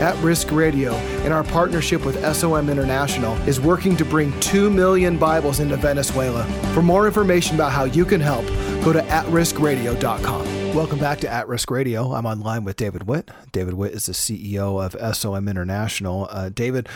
At 0.00 0.16
Risk 0.22 0.50
Radio, 0.50 0.94
in 1.26 1.30
our 1.30 1.44
partnership 1.44 2.06
with 2.06 2.24
SOM 2.34 2.70
International, 2.70 3.34
is 3.46 3.60
working 3.60 3.98
to 3.98 4.04
bring 4.06 4.32
2 4.40 4.70
million 4.70 5.18
Bibles 5.18 5.60
into 5.60 5.76
Venezuela. 5.76 6.44
For 6.72 6.80
more 6.80 7.06
information 7.06 7.54
about 7.54 7.72
how 7.72 7.84
you 7.84 8.06
can 8.06 8.18
help, 8.18 8.46
go 8.82 8.94
to 8.94 9.02
atriskradio.com. 9.02 10.74
Welcome 10.74 10.98
back 10.98 11.20
to 11.20 11.28
At 11.28 11.48
Risk 11.48 11.70
Radio. 11.70 12.14
I'm 12.14 12.24
online 12.24 12.64
with 12.64 12.76
David 12.76 13.06
Witt. 13.06 13.30
David 13.52 13.74
Witt 13.74 13.92
is 13.92 14.06
the 14.06 14.12
CEO 14.12 14.82
of 14.82 14.96
SOM 15.14 15.46
International. 15.46 16.28
Uh, 16.30 16.48
David, 16.48 16.88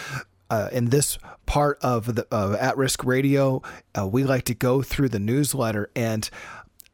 uh, 0.49 0.71
in 0.73 0.87
this 0.87 1.19
part 1.45 1.79
of 1.83 2.15
the 2.15 2.27
of 2.31 2.55
At 2.55 2.79
Risk 2.79 3.05
Radio, 3.05 3.61
uh, 3.99 4.07
we 4.07 4.25
like 4.25 4.45
to 4.45 4.55
go 4.55 4.81
through 4.81 5.11
the 5.11 5.19
newsletter 5.19 5.91
and 5.95 6.31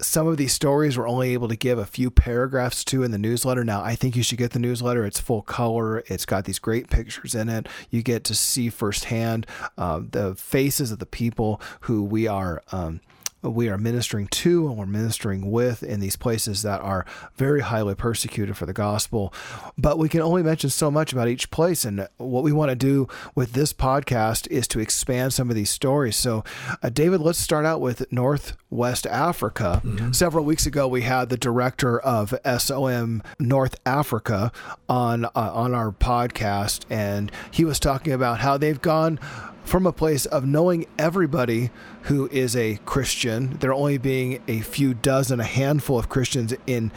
some 0.01 0.27
of 0.27 0.37
these 0.37 0.53
stories 0.53 0.97
we're 0.97 1.09
only 1.09 1.33
able 1.33 1.49
to 1.49 1.57
give 1.57 1.79
a 1.79 1.87
few 1.87 2.11
paragraphs 2.11 2.85
to 2.85 3.03
in 3.03 3.11
the 3.11 3.19
newsletter. 3.19 3.65
Now, 3.65 3.83
I 3.83 3.95
think 3.95 4.17
you 4.17 4.23
should 4.23 4.39
get 4.39 4.53
the 4.53 4.59
newsletter. 4.59 5.05
It's 5.05 5.21
full 5.21 5.43
color. 5.43 6.03
It's 6.07 6.27
got 6.27 6.45
these 6.45 6.59
great 6.59 6.91
pictures 6.91 7.35
in 7.35 7.49
it. 7.49 7.69
You 7.91 8.03
get 8.03 8.25
to 8.25 8.35
see 8.35 8.69
firsthand 8.71 9.47
uh, 9.77 10.01
the 10.11 10.35
faces 10.35 10.91
of 10.91 10.99
the 10.99 11.07
people 11.07 11.61
who 11.83 12.03
we 12.03 12.27
are. 12.27 12.63
Um, 12.73 13.01
we 13.43 13.69
are 13.69 13.79
ministering 13.79 14.27
to 14.29 14.69
and 14.69 14.77
we're 14.77 14.87
ministering 14.87 15.51
with 15.51 15.83
in 15.83 16.01
these 16.01 16.17
places 16.17 16.63
that 16.63 16.81
are 16.81 17.07
very 17.37 17.61
highly 17.61 17.95
persecuted 17.95 18.57
for 18.57 18.67
the 18.67 18.73
gospel. 18.73 19.33
But 19.79 19.99
we 19.99 20.09
can 20.09 20.21
only 20.21 20.43
mention 20.43 20.71
so 20.71 20.91
much 20.91 21.13
about 21.13 21.29
each 21.29 21.51
place. 21.51 21.85
And 21.85 22.09
what 22.19 22.45
we 22.45 22.53
want 22.53 22.71
to 22.71 22.77
do 22.77 23.09
with 23.35 23.53
this 23.53 23.73
podcast 23.73 24.47
is 24.49 24.69
to 24.69 24.81
expand 24.81 25.33
some 25.33 25.49
of 25.49 25.57
these 25.57 25.71
stories. 25.71 26.17
So, 26.17 26.45
uh, 26.83 26.91
David, 26.91 27.21
let's 27.21 27.39
start 27.39 27.65
out 27.65 27.81
with 27.81 28.11
Northwest 28.13 29.07
Africa. 29.07 29.83
Several 30.13 30.45
weeks 30.45 30.67
ago, 30.67 30.87
we 30.87 31.03
had 31.03 31.29
the 31.29 31.37
director 31.39 31.99
of 31.99 32.35
SOM 32.59 33.23
North 33.39 33.77
Africa 33.87 34.53
on 34.89 35.25
uh, 35.25 35.31
on 35.35 35.75
our 35.75 35.93
podcast, 35.93 36.85
and 36.91 37.33
he 37.51 37.65
was 37.65 37.79
talking 37.81 38.13
about 38.13 38.41
how 38.41 38.57
they've 38.57 38.81
gone 38.81 39.19
from 39.65 39.87
a 39.87 39.93
place 39.93 40.27
of 40.27 40.45
knowing 40.45 40.87
everybody 40.99 41.71
who 42.03 42.29
is 42.29 42.57
a 42.57 42.79
Christian, 42.85 43.57
there 43.61 43.73
only 43.73 43.99
being 43.99 44.43
a 44.49 44.61
few 44.61 44.95
dozen, 44.95 45.41
a 45.41 45.45
handful 45.45 45.99
of 45.99 46.09
Christians 46.09 46.55
in 46.67 46.91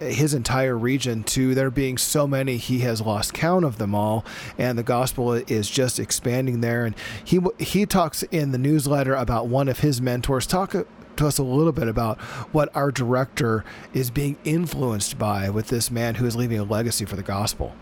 his 0.00 0.34
entire 0.34 0.76
region 0.76 1.22
to 1.24 1.54
there 1.54 1.70
being 1.70 1.96
so 1.96 2.26
many 2.26 2.58
he 2.58 2.80
has 2.80 3.00
lost 3.00 3.32
count 3.32 3.64
of 3.64 3.78
them 3.78 3.94
all. 3.94 4.24
And 4.58 4.78
the 4.78 4.82
gospel 4.82 5.32
is 5.32 5.70
just 5.70 5.98
expanding 5.98 6.60
there. 6.60 6.84
And 6.84 6.94
he 7.24 7.40
he 7.58 7.86
talks 7.86 8.22
in 8.24 8.52
the 8.52 8.58
newsletter 8.58 9.14
about 9.14 9.46
one 9.46 9.68
of 9.68 9.80
his 9.80 10.00
mentors. 10.00 10.46
Talk 10.46 10.72
to 10.72 11.26
us 11.26 11.38
a 11.38 11.42
little 11.42 11.72
bit 11.72 11.88
about 11.88 12.20
what 12.52 12.74
our 12.76 12.90
director 12.90 13.64
is 13.94 14.10
being 14.10 14.36
influenced 14.44 15.18
by 15.18 15.48
with 15.48 15.68
this 15.68 15.90
man 15.90 16.16
who 16.16 16.26
is 16.26 16.36
leaving 16.36 16.58
a 16.58 16.64
legacy 16.64 17.04
for 17.04 17.16
the 17.16 17.22
gospel 17.22 17.74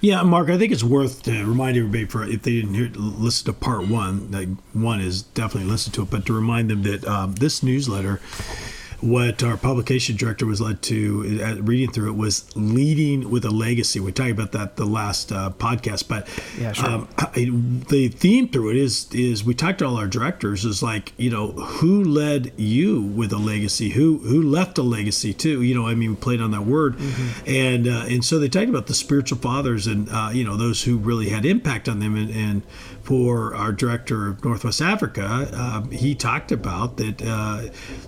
Yeah, 0.00 0.22
Mark, 0.22 0.48
I 0.50 0.58
think 0.58 0.72
it's 0.72 0.84
worth 0.84 1.22
to 1.24 1.44
remind 1.44 1.76
everybody 1.76 2.04
for 2.04 2.24
if 2.24 2.42
they 2.42 2.52
didn't 2.52 2.74
hear, 2.74 2.90
listen 2.94 3.46
to 3.46 3.52
part 3.52 3.88
one. 3.88 4.30
Like 4.30 4.48
one 4.72 5.00
is 5.00 5.22
definitely 5.22 5.70
listen 5.70 5.92
to 5.94 6.02
it, 6.02 6.10
but 6.10 6.26
to 6.26 6.32
remind 6.32 6.70
them 6.70 6.82
that 6.82 7.04
um, 7.06 7.34
this 7.34 7.62
newsletter, 7.62 8.20
what 9.02 9.42
our 9.42 9.56
publication 9.56 10.16
director 10.16 10.46
was 10.46 10.60
led 10.60 10.80
to 10.80 11.40
uh, 11.44 11.60
reading 11.62 11.90
through 11.90 12.08
it 12.08 12.16
was 12.16 12.44
leading 12.56 13.28
with 13.30 13.44
a 13.44 13.50
legacy. 13.50 13.98
We 13.98 14.12
talked 14.12 14.30
about 14.30 14.52
that 14.52 14.76
the 14.76 14.84
last 14.86 15.32
uh, 15.32 15.50
podcast, 15.58 16.06
but 16.08 16.28
Yeah, 16.58 16.72
sure. 16.72 16.88
um, 16.88 17.08
I, 17.18 17.50
the 17.88 18.08
theme 18.08 18.48
through 18.48 18.70
it 18.70 18.76
is 18.76 19.12
is 19.12 19.44
we 19.44 19.54
talked 19.54 19.80
to 19.80 19.86
all 19.86 19.96
our 19.96 20.06
directors 20.06 20.64
is 20.64 20.82
like 20.82 21.12
you 21.16 21.30
know 21.30 21.48
who 21.50 22.04
led 22.04 22.52
you 22.56 23.02
with 23.02 23.32
a 23.32 23.38
legacy, 23.38 23.90
who 23.90 24.18
who 24.18 24.40
left 24.40 24.78
a 24.78 24.82
legacy 24.82 25.34
too. 25.34 25.62
You 25.62 25.74
know, 25.74 25.86
I 25.88 25.94
mean, 25.94 26.10
we 26.10 26.16
played 26.16 26.40
on 26.40 26.52
that 26.52 26.62
word, 26.62 26.96
and 27.46 27.88
uh, 27.88 28.04
and 28.08 28.24
so 28.24 28.38
they 28.38 28.48
talked 28.48 28.68
about 28.68 28.86
the 28.86 28.94
spiritual 28.94 29.38
fathers 29.38 29.88
and 29.88 30.08
uh, 30.10 30.30
you 30.32 30.44
know 30.44 30.56
those 30.56 30.84
who 30.84 30.96
really 30.96 31.28
had 31.30 31.44
impact 31.44 31.88
on 31.88 31.98
them 31.98 32.14
and. 32.16 32.30
and 32.30 32.62
for 33.02 33.54
our 33.54 33.72
director 33.72 34.28
of 34.28 34.44
Northwest 34.44 34.80
Africa, 34.80 35.50
uh, 35.52 35.82
he 35.88 36.14
talked 36.14 36.52
about 36.52 36.96
that 36.98 37.22
uh, 37.22 37.64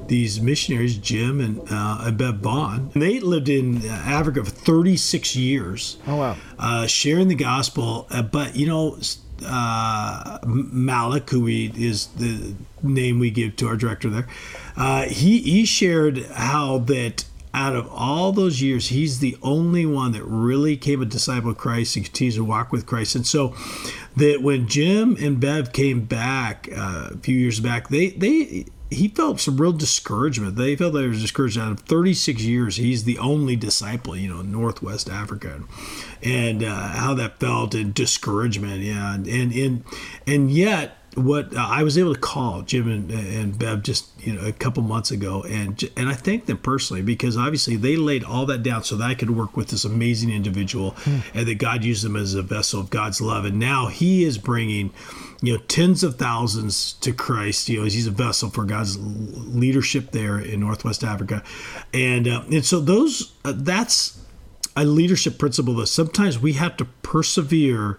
these 0.07 0.41
missionaries 0.41 0.97
Jim 0.99 1.41
and, 1.41 1.61
uh, 1.71 2.05
and 2.05 2.43
Bond. 2.43 2.93
They 2.93 3.21
lived 3.21 3.49
in 3.49 3.85
Africa 3.87 4.45
for 4.45 4.51
36 4.51 5.35
years. 5.37 5.97
Oh, 6.07 6.17
wow. 6.17 6.37
Uh, 6.59 6.87
sharing 6.87 7.29
the 7.29 7.35
gospel. 7.35 8.07
Uh, 8.11 8.23
but, 8.23 8.55
you 8.55 8.67
know, 8.67 8.99
uh, 9.45 10.39
Malik, 10.47 11.29
who 11.31 11.43
we, 11.43 11.73
is 11.77 12.07
the 12.17 12.55
name 12.83 13.19
we 13.19 13.31
give 13.31 13.57
to 13.57 13.67
our 13.67 13.77
director 13.77 14.09
there, 14.09 14.29
uh, 14.77 15.03
he, 15.05 15.41
he 15.41 15.65
shared 15.65 16.25
how 16.27 16.79
that 16.79 17.25
out 17.55 17.77
of 17.77 17.89
all 17.93 18.33
those 18.33 18.61
years, 18.61 18.89
he's 18.89 19.21
the 19.21 19.37
only 19.41 19.87
one 19.87 20.11
that 20.11 20.25
really 20.25 20.77
came 20.77 21.01
a 21.01 21.05
disciple 21.05 21.51
of 21.51 21.57
Christ 21.57 21.95
and 21.95 22.05
continues 22.05 22.35
to 22.35 22.45
walk 22.45 22.73
with 22.73 22.85
Christ. 22.85 23.15
And 23.15 23.25
so 23.25 23.55
that 24.17 24.43
when 24.43 24.69
Jim 24.69 25.17
and 25.21 25.41
Bev 25.41 25.73
came 25.73 26.05
back 26.05 26.69
uh, 26.73 27.11
a 27.13 27.17
few 27.19 27.37
years 27.37 27.61
back, 27.61 27.89
they, 27.89 28.11
they, 28.11 28.67
he 28.91 29.09
felt 29.09 29.41
some 29.41 29.57
real 29.57 29.73
discouragement. 29.73 30.57
They 30.57 30.77
felt 30.77 30.95
they 30.95 31.07
were 31.07 31.13
discouraged. 31.13 31.59
Out 31.59 31.73
of 31.73 31.81
36 31.81 32.43
years, 32.43 32.77
he's 32.77 33.05
the 33.05 33.19
only 33.19 33.57
disciple, 33.57 34.17
you 34.17 34.29
know, 34.29 34.41
in 34.41 34.53
Northwest 34.53 35.09
Africa, 35.09 35.63
and 36.23 36.63
uh, 36.63 36.89
how 36.89 37.15
that 37.15 37.41
felt 37.41 37.75
and 37.75 37.93
discouragement. 37.93 38.83
Yeah, 38.83 39.15
and 39.15 39.27
and 39.27 39.85
and 40.27 40.51
yet 40.51 40.97
what 41.17 41.55
uh, 41.57 41.61
I 41.61 41.83
was 41.83 41.97
able 41.97 42.15
to 42.15 42.21
call 42.21 42.63
Jim 42.63 42.89
and, 42.89 43.11
and 43.11 43.59
Bev 43.59 43.83
just 43.83 44.09
you 44.21 44.33
know 44.33 44.47
a 44.47 44.53
couple 44.53 44.83
months 44.83 45.11
ago, 45.11 45.43
and 45.45 45.83
and 45.97 46.09
I 46.09 46.15
thank 46.15 46.47
them 46.47 46.59
personally 46.59 47.03
because 47.03 47.37
obviously 47.37 47.77
they 47.77 47.97
laid 47.97 48.25
all 48.25 48.47
that 48.47 48.63
down 48.63 48.85
so 48.85 48.97
that 48.97 49.05
I 49.05 49.15
could 49.15 49.31
work 49.31 49.57
with 49.57 49.69
this 49.69 49.85
amazing 49.85 50.31
individual, 50.31 50.91
hmm. 50.99 51.19
and 51.33 51.47
that 51.47 51.59
God 51.59 51.85
used 51.85 52.05
them 52.05 52.17
as 52.17 52.35
a 52.35 52.43
vessel 52.43 52.81
of 52.81 52.91
God's 52.91 53.21
love, 53.21 53.45
and 53.45 53.59
now 53.59 53.87
He 53.87 54.25
is 54.25 54.39
bringing 54.39 54.93
you 55.41 55.53
know 55.53 55.59
tens 55.69 56.03
of 56.03 56.17
thousands 56.17 56.95
to 56.95 57.13
Christ. 57.13 57.69
You 57.69 57.81
know 57.81 57.85
he's 57.85 58.07
a 58.07 58.11
vessel 58.11 58.51
for 58.51 58.65
God's 58.65 58.99
leadership 58.99 60.11
there 60.11 60.39
in 60.39 60.61
Northwest 60.61 61.05
Africa, 61.05 61.43
and 61.93 62.27
uh, 62.27 62.43
and 62.51 62.65
so 62.65 62.81
those 62.81 63.33
uh, 63.45 63.53
that's 63.55 64.21
a 64.77 64.85
leadership 64.85 65.39
principle 65.39 65.75
that 65.75 65.87
sometimes 65.87 66.39
we 66.39 66.55
have 66.55 66.77
to 66.79 66.85
persevere. 67.03 67.99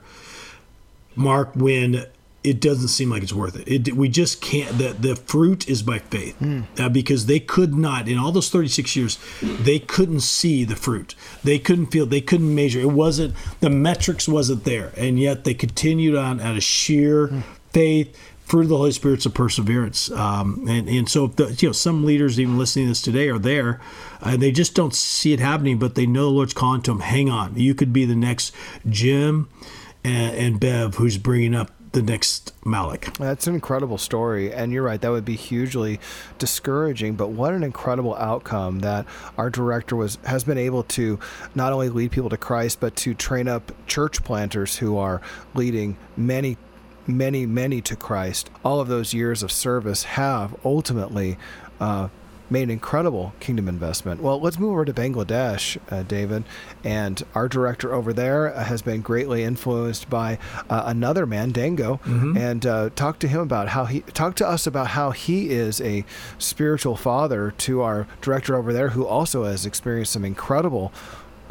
Mark, 1.17 1.55
when 1.55 2.05
it 2.45 2.61
doesn't 2.61 2.89
seem 2.89 3.09
like 3.09 3.23
it's 3.23 3.33
worth 3.33 3.55
it. 3.55 3.87
it 3.87 3.95
we 3.95 4.07
just 4.07 4.39
can't. 4.39 4.77
The, 4.77 4.93
the 4.93 5.15
fruit 5.15 5.67
is 5.67 5.81
by 5.81 5.99
faith 5.99 6.37
mm. 6.39 6.65
uh, 6.79 6.89
because 6.89 7.25
they 7.25 7.39
could 7.39 7.73
not, 7.73 8.07
in 8.07 8.17
all 8.17 8.31
those 8.31 8.49
36 8.49 8.95
years, 8.95 9.19
they 9.41 9.79
couldn't 9.79 10.21
see 10.21 10.63
the 10.63 10.75
fruit. 10.75 11.15
They 11.43 11.57
couldn't 11.57 11.87
feel, 11.87 12.05
they 12.05 12.21
couldn't 12.21 12.53
measure. 12.53 12.79
It 12.79 12.91
wasn't, 12.91 13.33
the 13.61 13.69
metrics 13.69 14.27
wasn't 14.27 14.63
there. 14.63 14.93
And 14.95 15.19
yet 15.19 15.43
they 15.43 15.55
continued 15.55 16.15
on 16.15 16.39
out 16.39 16.55
of 16.55 16.63
sheer 16.63 17.29
mm. 17.29 17.43
faith, 17.71 18.15
fruit 18.45 18.63
of 18.63 18.69
the 18.69 18.77
Holy 18.77 18.91
Spirit's 18.91 19.25
of 19.25 19.33
perseverance. 19.33 20.11
Um, 20.11 20.65
and, 20.69 20.87
and 20.87 21.09
so, 21.09 21.27
the, 21.27 21.51
you 21.59 21.69
know, 21.69 21.73
some 21.73 22.05
leaders 22.05 22.39
even 22.39 22.59
listening 22.59 22.85
to 22.85 22.91
this 22.91 23.01
today 23.01 23.29
are 23.29 23.39
there 23.39 23.81
and 24.21 24.39
they 24.41 24.51
just 24.51 24.75
don't 24.75 24.93
see 24.93 25.33
it 25.33 25.39
happening, 25.39 25.79
but 25.79 25.95
they 25.95 26.05
know 26.05 26.25
the 26.25 26.29
Lord's 26.29 26.53
calling 26.53 26.81
to 26.83 26.91
them, 26.91 26.99
hang 26.99 27.29
on, 27.29 27.55
you 27.55 27.73
could 27.73 27.91
be 27.91 28.05
the 28.05 28.15
next 28.15 28.53
Jim 28.87 29.49
and, 30.05 30.35
and 30.35 30.59
Bev 30.59 30.95
who's 30.95 31.17
bringing 31.17 31.55
up 31.55 31.71
the 31.95 32.01
next 32.01 32.53
Malik. 32.65 33.13
That's 33.17 33.47
an 33.47 33.55
incredible 33.55 33.97
story, 33.97 34.51
and 34.51 34.73
you're 34.73 34.83
right. 34.83 34.99
That 34.99 35.11
would 35.11 35.23
be 35.23 35.37
hugely 35.37 36.01
discouraging. 36.37 37.15
But 37.15 37.29
what 37.29 37.53
an 37.53 37.63
incredible 37.63 38.13
outcome 38.15 38.79
that 38.79 39.05
our 39.37 39.49
director 39.49 39.95
was 39.95 40.17
has 40.25 40.43
been 40.43 40.57
able 40.57 40.83
to 40.83 41.17
not 41.55 41.71
only 41.71 41.87
lead 41.87 42.11
people 42.11 42.29
to 42.31 42.37
Christ, 42.37 42.81
but 42.81 42.97
to 42.97 43.13
train 43.13 43.47
up 43.47 43.71
church 43.87 44.25
planters 44.25 44.75
who 44.75 44.97
are 44.97 45.21
leading 45.53 45.95
many 46.17 46.57
many, 47.07 47.45
many 47.45 47.79
to 47.79 47.95
Christ. 47.95 48.49
All 48.65 48.81
of 48.81 48.89
those 48.89 49.13
years 49.13 49.41
of 49.41 49.49
service 49.49 50.03
have 50.03 50.53
ultimately 50.65 51.37
uh, 51.79 52.09
made 52.49 52.63
an 52.63 52.69
incredible 52.69 53.33
kingdom 53.39 53.67
investment. 53.67 54.21
Well, 54.21 54.39
let's 54.39 54.59
move 54.59 54.71
over 54.71 54.85
to 54.85 54.93
Bangladesh, 54.93 55.77
uh, 55.91 56.03
David. 56.03 56.43
And 56.83 57.23
our 57.33 57.47
director 57.47 57.93
over 57.93 58.13
there 58.13 58.53
uh, 58.53 58.63
has 58.63 58.81
been 58.81 59.01
greatly 59.01 59.43
influenced 59.43 60.09
by 60.09 60.37
uh, 60.69 60.83
another 60.85 61.25
man, 61.25 61.51
Dango, 61.51 61.97
mm-hmm. 62.03 62.37
and 62.37 62.65
uh, 62.65 62.89
talk 62.95 63.19
to 63.19 63.27
him 63.27 63.41
about 63.41 63.69
how 63.69 63.85
he 63.85 64.01
talk 64.01 64.35
to 64.35 64.47
us 64.47 64.67
about 64.67 64.87
how 64.87 65.11
he 65.11 65.49
is 65.49 65.81
a 65.81 66.05
spiritual 66.37 66.95
father 66.95 67.51
to 67.51 67.81
our 67.81 68.07
director 68.21 68.55
over 68.55 68.71
there, 68.71 68.89
who 68.89 69.05
also 69.05 69.43
has 69.43 69.65
experienced 69.65 70.13
some 70.13 70.25
incredible 70.25 70.91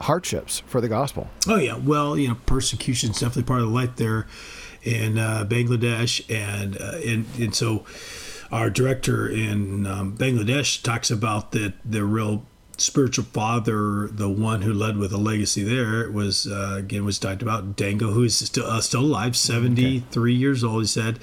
hardships 0.01 0.61
for 0.67 0.81
the 0.81 0.89
gospel. 0.89 1.29
Oh 1.49 1.57
yeah, 1.57 1.77
well, 1.77 2.17
you 2.17 2.29
know, 2.29 2.37
persecution 2.47 3.11
is 3.11 3.21
definitely 3.21 3.45
part 3.45 3.61
of 3.61 3.69
the 3.69 3.75
life 3.75 3.97
there 3.97 4.27
in 4.83 5.19
uh, 5.19 5.47
Bangladesh, 5.49 6.23
and 6.31 6.81
uh, 6.81 6.99
and 7.05 7.27
and 7.39 7.55
so 7.55 7.85
our 8.55 8.71
director 8.71 9.29
in 9.29 9.85
um, 9.85 10.17
Bangladesh 10.17 10.81
talks 10.81 11.11
about 11.11 11.51
that 11.53 11.75
the 11.85 12.05
real 12.05 12.47
spiritual 12.79 13.25
father, 13.25 14.07
the 14.07 14.29
one 14.29 14.63
who 14.63 14.73
led 14.73 14.97
with 14.97 15.13
a 15.13 15.17
legacy 15.17 15.65
there, 15.65 16.09
was 16.09 16.47
uh, 16.47 16.77
again 16.79 17.05
was 17.05 17.19
talked 17.19 17.43
about 17.43 17.75
Dango, 17.75 18.13
who 18.13 18.23
is 18.23 18.39
still 18.39 18.67
uh, 18.67 18.81
still 18.81 19.01
alive, 19.01 19.37
seventy 19.37 20.05
three 20.13 20.35
okay. 20.35 20.39
years 20.39 20.63
old. 20.63 20.83
He 20.83 20.87
said, 20.87 21.19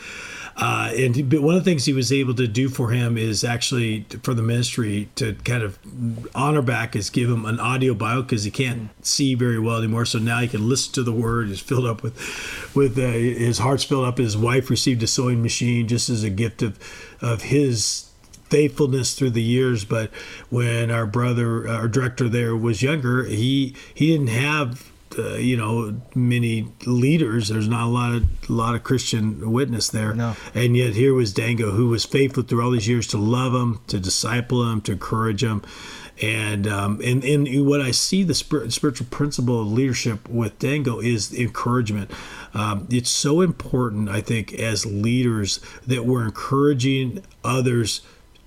uh, 0.57 0.91
and 0.95 1.29
but 1.29 1.41
one 1.41 1.55
of 1.55 1.63
the 1.63 1.69
things 1.69 1.85
he 1.85 1.93
was 1.93 2.11
able 2.11 2.33
to 2.35 2.47
do 2.47 2.69
for 2.69 2.91
him 2.91 3.17
is 3.17 3.43
actually 3.43 4.05
for 4.23 4.33
the 4.33 4.41
ministry 4.41 5.09
to 5.15 5.33
kind 5.45 5.63
of 5.63 5.79
honor 6.35 6.61
back 6.61 6.95
is 6.95 7.09
give 7.09 7.29
him 7.29 7.45
an 7.45 7.59
audio 7.59 7.93
bio 7.93 8.21
because 8.21 8.43
he 8.43 8.51
can't 8.51 8.89
see 9.05 9.33
very 9.33 9.59
well 9.59 9.77
anymore. 9.77 10.05
So 10.05 10.19
now 10.19 10.39
he 10.39 10.47
can 10.47 10.67
listen 10.67 10.93
to 10.93 11.03
the 11.03 11.13
word. 11.13 11.47
He's 11.47 11.59
filled 11.59 11.85
up 11.85 12.03
with, 12.03 12.15
with 12.75 12.97
uh, 12.97 13.01
his 13.01 13.59
heart's 13.59 13.83
filled 13.83 14.05
up. 14.05 14.17
His 14.17 14.37
wife 14.37 14.69
received 14.69 15.01
a 15.03 15.07
sewing 15.07 15.41
machine 15.41 15.87
just 15.87 16.09
as 16.09 16.23
a 16.23 16.29
gift 16.29 16.61
of, 16.61 16.77
of 17.21 17.43
his 17.43 18.09
faithfulness 18.43 19.15
through 19.15 19.31
the 19.31 19.41
years. 19.41 19.85
But 19.85 20.11
when 20.49 20.91
our 20.91 21.05
brother, 21.05 21.67
our 21.67 21.87
director 21.87 22.27
there 22.27 22.55
was 22.55 22.81
younger, 22.81 23.23
he 23.23 23.75
he 23.93 24.07
didn't 24.07 24.27
have 24.27 24.90
uh, 25.17 25.35
you 25.35 25.57
know 25.57 26.01
many 26.15 26.71
leaders. 26.85 27.49
There's 27.49 27.67
not 27.67 27.83
a 27.83 27.89
lot 27.89 28.13
of 28.13 28.49
a 28.49 28.53
lot 28.53 28.75
of 28.75 28.83
Christian 28.83 29.51
witness 29.51 29.89
there, 29.89 30.13
no. 30.13 30.35
and 30.53 30.75
yet 30.75 30.93
here 30.93 31.13
was 31.13 31.33
Dango, 31.33 31.71
who 31.71 31.89
was 31.89 32.05
faithful 32.05 32.43
through 32.43 32.63
all 32.63 32.71
these 32.71 32.87
years 32.87 33.07
to 33.07 33.17
love 33.17 33.53
him, 33.53 33.81
to 33.87 33.99
disciple 33.99 34.69
him, 34.69 34.81
to 34.81 34.93
encourage 34.93 35.43
him. 35.43 35.63
And, 36.21 36.67
um, 36.67 37.01
and 37.03 37.23
and 37.23 37.65
what 37.65 37.81
I 37.81 37.89
see 37.91 38.21
the 38.21 38.35
spiritual 38.35 39.07
principle 39.09 39.61
of 39.61 39.71
leadership 39.71 40.29
with 40.29 40.59
Dango 40.59 40.99
is 40.99 41.33
encouragement. 41.33 42.11
Um, 42.53 42.87
it's 42.91 43.09
so 43.09 43.41
important, 43.41 44.09
I 44.09 44.21
think, 44.21 44.53
as 44.53 44.85
leaders 44.85 45.59
that 45.87 46.05
we're 46.05 46.25
encouraging 46.25 47.23
others 47.43 48.01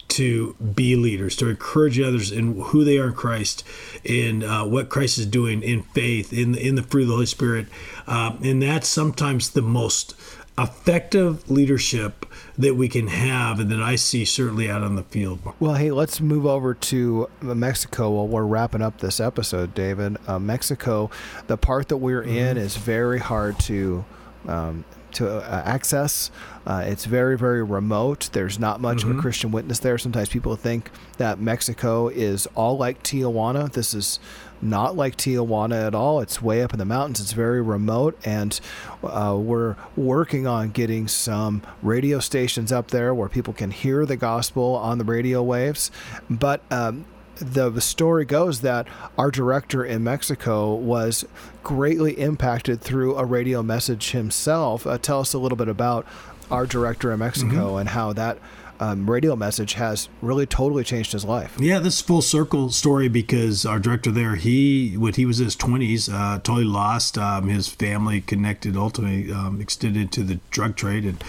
to 0.09 0.55
be 0.75 0.97
leaders, 0.97 1.37
to 1.37 1.49
encourage 1.49 1.99
others 2.01 2.31
in 2.31 2.61
who 2.61 2.85
they 2.85 2.99
are 2.99 3.09
in 3.09 3.15
Christ, 3.15 3.65
in 4.03 4.43
uh, 4.43 4.65
what 4.65 4.89
Christ 4.89 5.19
is 5.19 5.27
doing 5.27 5.63
in 5.63 5.83
faith, 5.83 6.33
in 6.33 6.53
the, 6.53 6.67
in 6.67 6.75
the 6.75 6.83
fruit 6.83 7.03
of 7.03 7.09
the 7.09 7.15
Holy 7.15 7.27
Spirit, 7.27 7.67
um, 8.07 8.39
and 8.43 8.63
that's 8.63 8.89
sometimes 8.89 9.51
the 9.51 9.63
most 9.63 10.15
effective 10.57 11.51
leadership 11.51 12.27
that 12.57 12.77
we 12.77 12.89
can 12.89 13.09
have 13.09 13.59
and 13.59 13.71
that 13.73 13.83
I 13.83 13.97
see 13.97 14.25
certainly 14.25 14.71
out 14.71 14.83
on 14.83 14.95
the 14.95 15.03
field. 15.03 15.41
Well, 15.59 15.75
hey, 15.75 15.91
let's 15.91 16.21
move 16.21 16.47
over 16.47 16.75
to 16.75 17.29
Mexico 17.43 18.11
while 18.11 18.29
we're 18.29 18.45
wrapping 18.45 18.83
up 18.83 18.99
this 18.99 19.19
episode, 19.19 19.75
David. 19.75 20.17
Uh, 20.29 20.39
Mexico, 20.39 21.11
the 21.49 21.57
part 21.57 21.89
that 21.89 21.97
we're 21.97 22.23
mm-hmm. 22.23 22.37
in 22.37 22.57
is 22.57 22.77
very 22.77 23.19
hard 23.19 23.59
to 23.61 24.05
um, 24.47 24.85
to 25.15 25.39
uh, 25.39 25.63
access. 25.65 26.31
Uh, 26.67 26.85
it's 26.87 27.05
very, 27.05 27.37
very 27.37 27.63
remote. 27.63 28.31
There's 28.33 28.59
not 28.59 28.81
much 28.81 28.99
mm-hmm. 28.99 29.07
of 29.07 29.11
a 29.11 29.15
mm-hmm. 29.15 29.23
Christian 29.23 29.51
witness 29.51 29.79
there. 29.81 29.99
Sometimes 29.99 30.29
people 30.29 30.57
think 30.57 30.91
that 31.19 31.39
Mexico 31.39 32.09
is 32.09 32.47
all 32.55 32.77
like 32.77 33.03
Tijuana. 33.03 33.71
This 33.73 33.95
is 33.95 34.19
not 34.63 34.97
like 34.97 35.17
Tijuana 35.17 35.87
at 35.87 35.95
all. 35.95 36.21
It's 36.21 36.41
way 36.41 36.63
up 36.63 36.73
in 36.73 36.79
the 36.79 36.85
mountains. 36.85 37.21
It's 37.21 37.33
very 37.33 37.61
remote, 37.61 38.19
and 38.25 38.59
uh, 39.03 39.37
we're 39.39 39.77
working 39.97 40.47
on 40.47 40.71
getting 40.71 41.07
some 41.07 41.63
radio 41.83 42.19
stations 42.19 42.73
up 42.73 42.89
there 42.89 43.15
where 43.15 43.29
people 43.29 43.53
can 43.53 43.71
hear 43.71 44.07
the 44.07 44.17
gospel 44.17 44.75
on 44.77 44.99
the 44.99 45.05
radio 45.05 45.43
waves. 45.43 45.91
But 46.31 46.63
um, 46.71 47.05
the, 47.37 47.81
story 47.81 48.25
goes 48.25 48.61
that 48.61 48.87
our 49.19 49.31
director 49.31 49.85
in 49.85 50.05
Mexico 50.05 50.75
was 50.75 51.25
greatly 51.63 52.19
impacted 52.19 52.81
through 52.81 53.17
a 53.17 53.25
radio 53.25 53.63
message 53.63 54.11
himself. 54.13 54.87
Uh, 54.87 54.99
tell 54.99 55.21
us 55.21 55.35
a 55.35 55.39
little 55.39 55.57
bit 55.57 55.69
about 55.69 56.07
our 56.51 56.67
director 56.67 57.13
in 57.13 57.19
Mexico 57.19 57.71
mm-hmm. 57.71 57.79
and 57.79 57.89
how 57.91 58.13
that 58.13 58.39
um, 58.81 59.09
radio 59.09 59.37
message 59.37 59.75
has 59.75 60.09
really 60.21 60.47
totally 60.47 60.85
changed 60.85 61.13
his 61.13 61.25
life. 61.25 61.57
Yeah, 61.59 61.79
this 61.79 62.01
full 62.01 62.23
circle 62.23 62.71
story 62.71 63.09
because 63.09 63.65
our 63.65 63.79
director 63.79 64.11
there, 64.11 64.35
he 64.35 64.97
when 64.97 65.15
he 65.15 65.27
was 65.27 65.39
in 65.41 65.45
his 65.45 65.57
twenties, 65.57 66.09
uh, 66.09 66.41
totally 66.43 66.65
lost. 66.65 67.17
Um, 67.17 67.49
his 67.49 67.69
family 67.69 68.21
connected 68.21 68.77
ultimately 68.77 69.33
um, 69.33 69.61
extended 69.61 70.11
to 70.13 70.23
the 70.23 70.41
drug 70.51 70.77
trade 70.77 71.05
and 71.05 71.23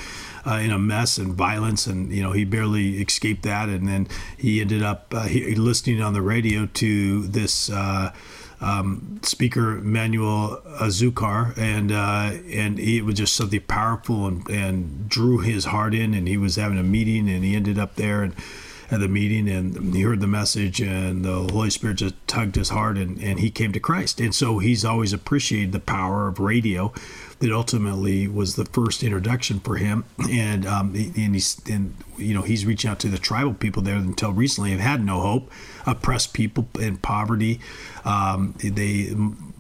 uh, 0.46 0.56
in 0.56 0.72
a 0.72 0.80
mess 0.80 1.18
and 1.18 1.34
violence, 1.34 1.88
and 1.88 2.12
you 2.12 2.22
know 2.22 2.32
he 2.32 2.46
barely 2.46 3.02
escaped 3.02 3.44
that. 3.44 3.70
And 3.70 3.88
then 3.88 4.08
he 4.38 4.62
ended 4.62 4.84
up 4.84 5.14
uh, 5.14 5.24
he, 5.24 5.56
listening 5.56 6.02
on 6.02 6.14
the 6.14 6.22
radio 6.22 6.66
to 6.66 7.28
this. 7.28 7.70
Uh, 7.70 8.14
um, 8.62 9.20
speaker 9.22 9.82
Manuel 9.82 10.62
Azucar, 10.80 11.58
and 11.58 11.92
uh, 11.92 12.32
and 12.50 12.80
it 12.80 13.02
was 13.02 13.16
just 13.16 13.36
something 13.36 13.60
powerful 13.62 14.28
and, 14.28 14.50
and 14.50 15.10
drew 15.10 15.40
his 15.40 15.66
heart 15.66 15.94
in. 15.94 16.14
And 16.14 16.28
he 16.28 16.38
was 16.38 16.56
having 16.56 16.78
a 16.78 16.84
meeting, 16.84 17.30
and 17.30 17.44
he 17.44 17.56
ended 17.56 17.78
up 17.78 17.96
there, 17.96 18.24
and 18.24 18.34
at 18.92 19.00
the 19.00 19.08
meeting 19.08 19.50
and 19.50 19.94
he 19.94 20.02
heard 20.02 20.20
the 20.20 20.28
message 20.28 20.82
and 20.82 21.26
the 21.26 21.48
Holy 21.52 21.70
Spirit 21.70 21.98
just 21.98 22.16
tugged 22.28 22.56
his 22.56 22.70
heart 22.70 22.98
and, 22.98 23.22
and 23.22 23.40
he 23.40 23.50
came 23.50 23.72
to 23.72 23.80
Christ. 23.80 24.20
And 24.20 24.34
so 24.34 24.60
he's 24.60 24.86
always 24.86 25.14
appreciated 25.14 25.72
the 25.72 25.80
power 25.80 26.28
of 26.28 26.40
radio 26.40 26.94
that 27.40 27.52
ultimately 27.52 28.28
was 28.28 28.56
the 28.56 28.66
first 28.66 29.04
introduction 29.04 29.60
for 29.60 29.78
him. 29.78 30.06
And 30.30 30.66
um, 30.66 30.94
and 30.96 31.34
he's 31.34 31.62
and 31.70 31.96
you 32.18 32.34
know 32.34 32.42
he's 32.42 32.66
reaching 32.66 32.90
out 32.90 33.00
to 33.00 33.10
the 33.10 33.18
tribal 33.18 33.54
people 33.54 33.82
there 33.82 33.96
until 33.96 34.32
recently 34.32 34.72
have 34.72 34.80
had 34.80 35.06
no 35.06 35.22
hope, 35.22 35.52
oppressed 35.86 36.34
people 36.34 36.68
in 36.80 36.98
poverty. 36.98 37.60
Um, 38.04 38.56
they 38.64 39.14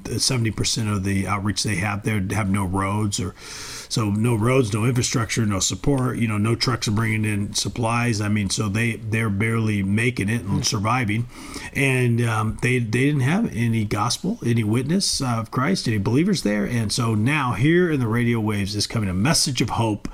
70% 0.05 0.93
of 0.93 1.03
the 1.03 1.27
outreach 1.27 1.63
they 1.63 1.75
have 1.75 2.03
there 2.03 2.21
have 2.31 2.49
no 2.49 2.65
roads 2.65 3.19
or 3.19 3.35
so 3.39 4.09
no 4.09 4.35
roads 4.35 4.73
no 4.73 4.85
infrastructure 4.85 5.45
no 5.45 5.59
support 5.59 6.17
you 6.17 6.27
know 6.27 6.37
no 6.37 6.55
trucks 6.55 6.87
are 6.87 6.91
bringing 6.91 7.25
in 7.25 7.53
supplies. 7.53 8.21
I 8.21 8.29
mean 8.29 8.49
so 8.49 8.69
they 8.69 8.95
they're 8.95 9.29
barely 9.29 9.83
making 9.83 10.29
it 10.29 10.41
and 10.41 10.65
surviving. 10.65 11.27
And 11.73 12.21
um, 12.21 12.57
they 12.61 12.79
they 12.79 13.05
didn't 13.05 13.21
have 13.21 13.55
any 13.55 13.85
gospel 13.85 14.39
any 14.45 14.63
witness 14.63 15.21
of 15.21 15.51
christ 15.51 15.87
any 15.87 15.97
believers 15.97 16.43
there. 16.43 16.65
And 16.65 16.91
so 16.91 17.15
now 17.15 17.53
here 17.53 17.91
in 17.91 17.99
the 17.99 18.07
radio 18.07 18.39
waves 18.39 18.75
is 18.75 18.87
coming 18.87 19.09
a 19.09 19.13
message 19.13 19.61
of 19.61 19.71
hope 19.71 20.07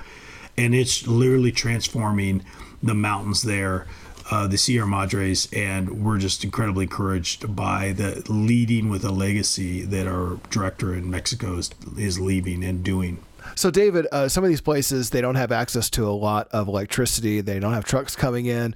and 0.56 0.74
it's 0.74 1.06
literally 1.06 1.52
transforming 1.52 2.44
the 2.82 2.94
mountains 2.94 3.42
there 3.42 3.86
uh, 4.32 4.46
the 4.46 4.56
Sierra 4.56 4.86
Madres, 4.86 5.46
and 5.52 6.02
we're 6.02 6.16
just 6.16 6.42
incredibly 6.42 6.84
encouraged 6.84 7.54
by 7.54 7.92
the 7.92 8.24
leading 8.30 8.88
with 8.88 9.04
a 9.04 9.12
legacy 9.12 9.82
that 9.82 10.06
our 10.06 10.38
director 10.48 10.94
in 10.94 11.10
Mexico 11.10 11.58
is, 11.58 11.70
is 11.98 12.18
leaving 12.18 12.64
and 12.64 12.82
doing. 12.82 13.22
So, 13.56 13.70
David, 13.70 14.06
uh, 14.10 14.28
some 14.28 14.42
of 14.42 14.48
these 14.48 14.62
places 14.62 15.10
they 15.10 15.20
don't 15.20 15.34
have 15.34 15.52
access 15.52 15.90
to 15.90 16.08
a 16.08 16.16
lot 16.16 16.48
of 16.50 16.66
electricity. 16.66 17.42
They 17.42 17.60
don't 17.60 17.74
have 17.74 17.84
trucks 17.84 18.16
coming 18.16 18.46
in. 18.46 18.74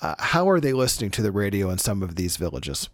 Uh, 0.00 0.14
how 0.16 0.48
are 0.48 0.60
they 0.60 0.72
listening 0.72 1.10
to 1.12 1.22
the 1.22 1.32
radio 1.32 1.70
in 1.70 1.78
some 1.78 2.00
of 2.00 2.14
these 2.14 2.36
villages? 2.36 2.88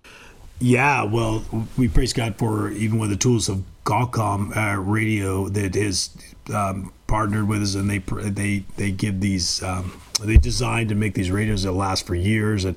Yeah, 0.59 1.05
well, 1.05 1.45
we 1.77 1.89
praise 1.89 2.15
God 2.15 2.37
for 2.37 2.71
even 2.71 2.99
with 2.99 3.11
the 3.11 3.17
tools 3.17 3.51
of 3.51 3.63
Galcom 3.85 4.57
uh, 4.57 4.81
radio 4.81 5.49
that 5.51 5.75
has 5.75 6.17
um, 6.55 6.95
partnered 7.11 7.49
with 7.49 7.61
us, 7.61 7.75
and 7.75 7.91
they 7.91 7.99
they 7.99 8.65
they 8.77 8.93
give 8.93 9.21
these 9.21 9.63
um, 9.65 10.01
they 10.23 10.37
designed 10.37 10.89
to 10.91 10.95
make 10.95 11.15
these 11.15 11.31
radios 11.31 11.65
that 11.65 11.73
last 11.73 12.07
for 12.07 12.15
years 12.15 12.65
and 12.65 12.77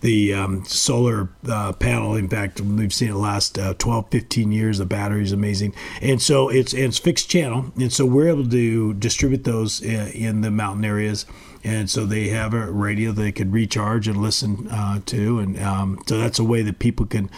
the 0.00 0.34
um, 0.34 0.64
solar 0.64 1.28
uh, 1.48 1.72
panel. 1.72 2.16
In 2.16 2.28
fact, 2.28 2.60
we've 2.60 2.92
seen 2.92 3.10
it 3.10 3.14
last 3.14 3.56
uh, 3.56 3.74
12, 3.74 4.10
15 4.10 4.50
years. 4.50 4.78
The 4.78 4.84
battery 4.84 5.22
is 5.22 5.30
amazing, 5.30 5.74
and 6.02 6.20
so 6.20 6.48
it's 6.48 6.74
it's 6.74 6.98
fixed 6.98 7.30
channel, 7.30 7.72
and 7.76 7.92
so 7.92 8.04
we're 8.04 8.28
able 8.28 8.48
to 8.48 8.94
distribute 8.94 9.44
those 9.44 9.80
in, 9.80 10.00
uh, 10.00 10.10
in 10.12 10.40
the 10.40 10.50
mountain 10.50 10.84
areas. 10.84 11.24
And 11.64 11.88
so 11.88 12.04
they 12.04 12.30
have 12.30 12.54
a 12.54 12.72
radio 12.72 13.12
they 13.12 13.30
could 13.30 13.52
recharge 13.52 14.08
and 14.08 14.20
listen 14.20 14.66
uh, 14.68 14.98
to, 15.06 15.38
and 15.38 15.56
um, 15.62 16.02
so 16.08 16.18
that's 16.18 16.40
a 16.40 16.44
way 16.44 16.62
that 16.62 16.80
people 16.80 17.06
can 17.06 17.30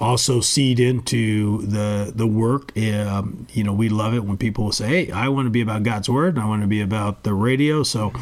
also 0.00 0.40
seed 0.40 0.80
into 0.80 1.62
the 1.62 2.12
the 2.14 2.26
work. 2.26 2.76
Um, 2.76 3.46
you 3.52 3.62
know, 3.62 3.72
we 3.72 3.88
love 3.88 4.14
it 4.14 4.24
when 4.24 4.38
people 4.38 4.72
say, 4.72 5.06
"Hey, 5.06 5.12
I 5.12 5.28
want 5.28 5.46
to 5.46 5.50
be 5.50 5.60
about 5.60 5.82
God's 5.82 6.08
word, 6.08 6.34
and 6.34 6.42
I 6.42 6.48
want 6.48 6.62
to 6.62 6.68
be 6.68 6.80
about 6.80 7.22
the 7.22 7.34
radio." 7.34 7.82
So. 7.82 8.12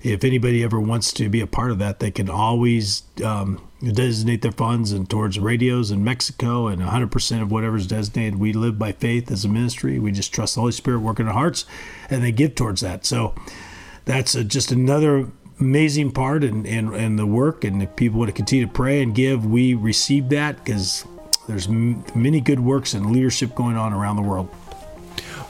If 0.00 0.22
anybody 0.22 0.62
ever 0.62 0.78
wants 0.78 1.12
to 1.14 1.28
be 1.28 1.40
a 1.40 1.46
part 1.48 1.72
of 1.72 1.80
that, 1.80 1.98
they 1.98 2.12
can 2.12 2.30
always 2.30 3.02
um, 3.24 3.60
designate 3.82 4.42
their 4.42 4.52
funds 4.52 4.92
and 4.92 5.10
towards 5.10 5.40
radios 5.40 5.90
in 5.90 6.04
Mexico, 6.04 6.68
and 6.68 6.80
100% 6.80 7.42
of 7.42 7.50
whatever 7.50 7.76
is 7.76 7.88
designated. 7.88 8.38
We 8.38 8.52
live 8.52 8.78
by 8.78 8.92
faith 8.92 9.28
as 9.30 9.44
a 9.44 9.48
ministry. 9.48 9.98
We 9.98 10.12
just 10.12 10.32
trust 10.32 10.54
the 10.54 10.60
Holy 10.60 10.72
Spirit 10.72 11.00
working 11.00 11.26
in 11.26 11.32
our 11.32 11.34
hearts, 11.34 11.66
and 12.08 12.22
they 12.22 12.30
give 12.30 12.54
towards 12.54 12.80
that. 12.82 13.04
So 13.06 13.34
that's 14.04 14.36
a, 14.36 14.44
just 14.44 14.70
another 14.70 15.32
amazing 15.60 16.12
part 16.12 16.44
and 16.44 16.66
and 16.66 16.94
and 16.94 17.18
the 17.18 17.26
work. 17.26 17.64
And 17.64 17.82
if 17.82 17.94
people 17.96 18.20
want 18.20 18.28
to 18.28 18.34
continue 18.34 18.66
to 18.66 18.72
pray 18.72 19.02
and 19.02 19.14
give, 19.14 19.44
we 19.44 19.74
receive 19.74 20.28
that 20.30 20.64
because 20.64 21.04
there's 21.48 21.66
m- 21.66 22.04
many 22.14 22.40
good 22.40 22.60
works 22.60 22.94
and 22.94 23.10
leadership 23.10 23.54
going 23.54 23.76
on 23.76 23.92
around 23.92 24.16
the 24.16 24.22
world. 24.22 24.48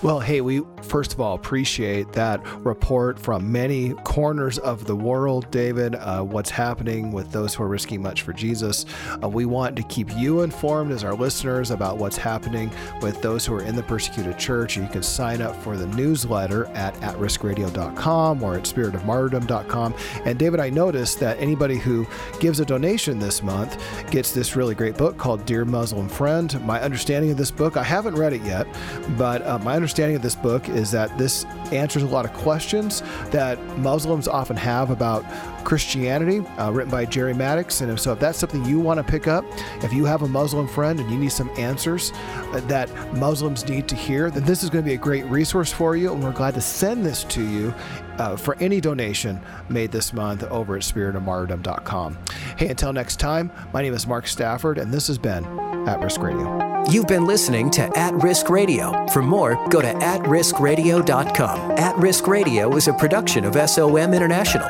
Well, 0.01 0.21
hey, 0.21 0.43
we 0.43 0.63
first 0.83 1.13
of 1.13 1.21
all 1.21 1.35
appreciate 1.35 2.13
that 2.13 2.41
report 2.65 3.19
from 3.19 3.51
many 3.51 3.95
corners 4.05 4.57
of 4.59 4.85
the 4.85 4.95
world, 4.95 5.51
David, 5.51 5.97
uh, 5.97 6.23
what's 6.23 6.51
happening 6.51 7.11
with 7.11 7.33
those 7.33 7.53
who 7.53 7.65
are 7.65 7.69
risking 7.69 8.01
much 8.01 8.23
for 8.23 8.33
Jesus. 8.33 8.87
Uh, 9.21 9.29
we 9.29 9.45
want 9.45 9.75
to 9.75 9.83
keep 9.83 10.17
you 10.17 10.43
informed 10.43 10.93
as 10.93 11.03
our 11.03 11.15
listeners 11.15 11.73
about 11.73 11.99
what's 11.99 12.17
happening 12.17 12.71
with 13.03 13.21
those 13.23 13.45
who 13.45 13.55
are 13.55 13.63
in 13.63 13.75
the 13.75 13.83
persecuted 13.83 14.39
church. 14.39 14.77
You 14.77 14.87
can 14.87 15.03
sign 15.03 15.43
up 15.43 15.57
for 15.65 15.77
the 15.77 15.89
newsletter 15.89 16.67
at 16.67 16.95
atriskradio.com 17.01 18.41
or 18.41 18.55
at 18.55 18.63
spiritofmartyrdom.com. 18.63 19.95
And 20.25 20.39
David, 20.39 20.61
I 20.61 20.71
noticed 20.71 21.19
that 21.19 21.41
anybody 21.41 21.77
who 21.77 22.07
gives 22.39 22.61
a 22.61 22.65
donation 22.65 23.19
this 23.19 23.43
month 23.43 23.83
gets 24.13 24.31
this 24.31 24.55
really 24.55 24.77
great 24.77 24.97
book 24.97 25.19
called 25.19 25.45
Dear 25.45 25.65
Muslim 25.65 26.09
Friend. 26.09 26.65
My 26.65 26.81
understanding 26.81 27.33
of 27.33 27.37
this 27.37 27.51
book, 27.51 27.77
I 27.77 27.83
haven't 27.83 28.15
read 28.15 28.33
it 28.33 28.43
yet, 28.43 28.69
but 29.17 29.45
uh, 29.45 29.59
my 29.59 29.75
understanding 29.75 29.88
understanding 29.89 30.17
of 30.17 30.21
this 30.21 30.35
book 30.35 30.69
is 30.69 30.91
that 30.91 31.17
this 31.17 31.47
answers 31.73 32.03
a 32.03 32.07
lot 32.07 32.27
of 32.27 32.33
questions 32.35 33.01
that 33.31 33.59
Muslims 33.79 34.29
often 34.29 34.55
have 34.55 34.91
about 34.91 35.25
Christianity, 35.65 36.41
uh, 36.59 36.71
written 36.71 36.91
by 36.91 37.07
Jerry 37.07 37.33
Maddox. 37.33 37.81
And 37.81 37.99
so, 37.99 38.13
if 38.13 38.21
that's 38.21 38.37
something 38.37 38.67
you 38.67 38.81
want 38.81 38.99
to 38.99 39.05
pick 39.05 39.27
up, 39.27 39.47
if 39.83 39.95
you 39.95 40.05
have 40.05 40.21
a 40.21 40.29
Muslim 40.29 40.69
friend 40.69 41.01
and 41.01 41.11
you 41.11 41.17
need 41.17 41.33
some 41.33 41.49
answers 41.57 42.13
uh, 42.53 42.61
that 42.67 42.91
Muslims 43.15 43.67
need 43.67 43.89
to 43.89 43.95
hear, 43.95 44.31
then 44.31 44.45
this 44.45 44.63
is 44.63 44.69
going 44.69 44.85
to 44.85 44.89
be 44.89 44.95
a 44.95 44.99
great 44.99 45.25
resource 45.25 45.73
for 45.73 45.97
you. 45.97 46.13
And 46.13 46.23
we're 46.23 46.33
glad 46.33 46.53
to 46.53 46.61
send 46.61 47.07
this 47.07 47.25
to 47.25 47.43
you 47.43 47.75
uh, 48.19 48.37
for 48.37 48.57
any 48.61 48.79
donation 48.79 49.41
made 49.71 49.91
this 49.91 50.13
month 50.13 50.43
over 50.45 50.77
at 50.77 50.83
spiritofmartyrdom.com. 50.83 52.19
Hey, 52.59 52.69
until 52.69 52.93
next 52.93 53.19
time, 53.19 53.51
my 53.73 53.81
name 53.81 53.95
is 53.95 54.07
Mark 54.07 54.27
Stafford, 54.27 54.77
and 54.77 54.93
this 54.93 55.07
has 55.07 55.17
been 55.17 55.68
At 55.89 56.01
Risk 56.01 56.21
Radio. 56.21 56.85
You've 56.91 57.07
been 57.07 57.25
listening 57.25 57.71
to 57.71 57.99
At 57.99 58.13
Risk 58.23 58.51
Radio. 58.51 59.07
For 59.09 59.23
more, 59.23 59.57
go 59.71 59.81
to 59.81 59.89
atriskradio.com. 59.89 61.71
At 61.73 61.97
Risk 61.97 62.27
Radio 62.27 62.77
is 62.77 62.89
a 62.89 62.93
production 62.93 63.45
of 63.45 63.71
SOM 63.71 64.13
International. 64.13 64.69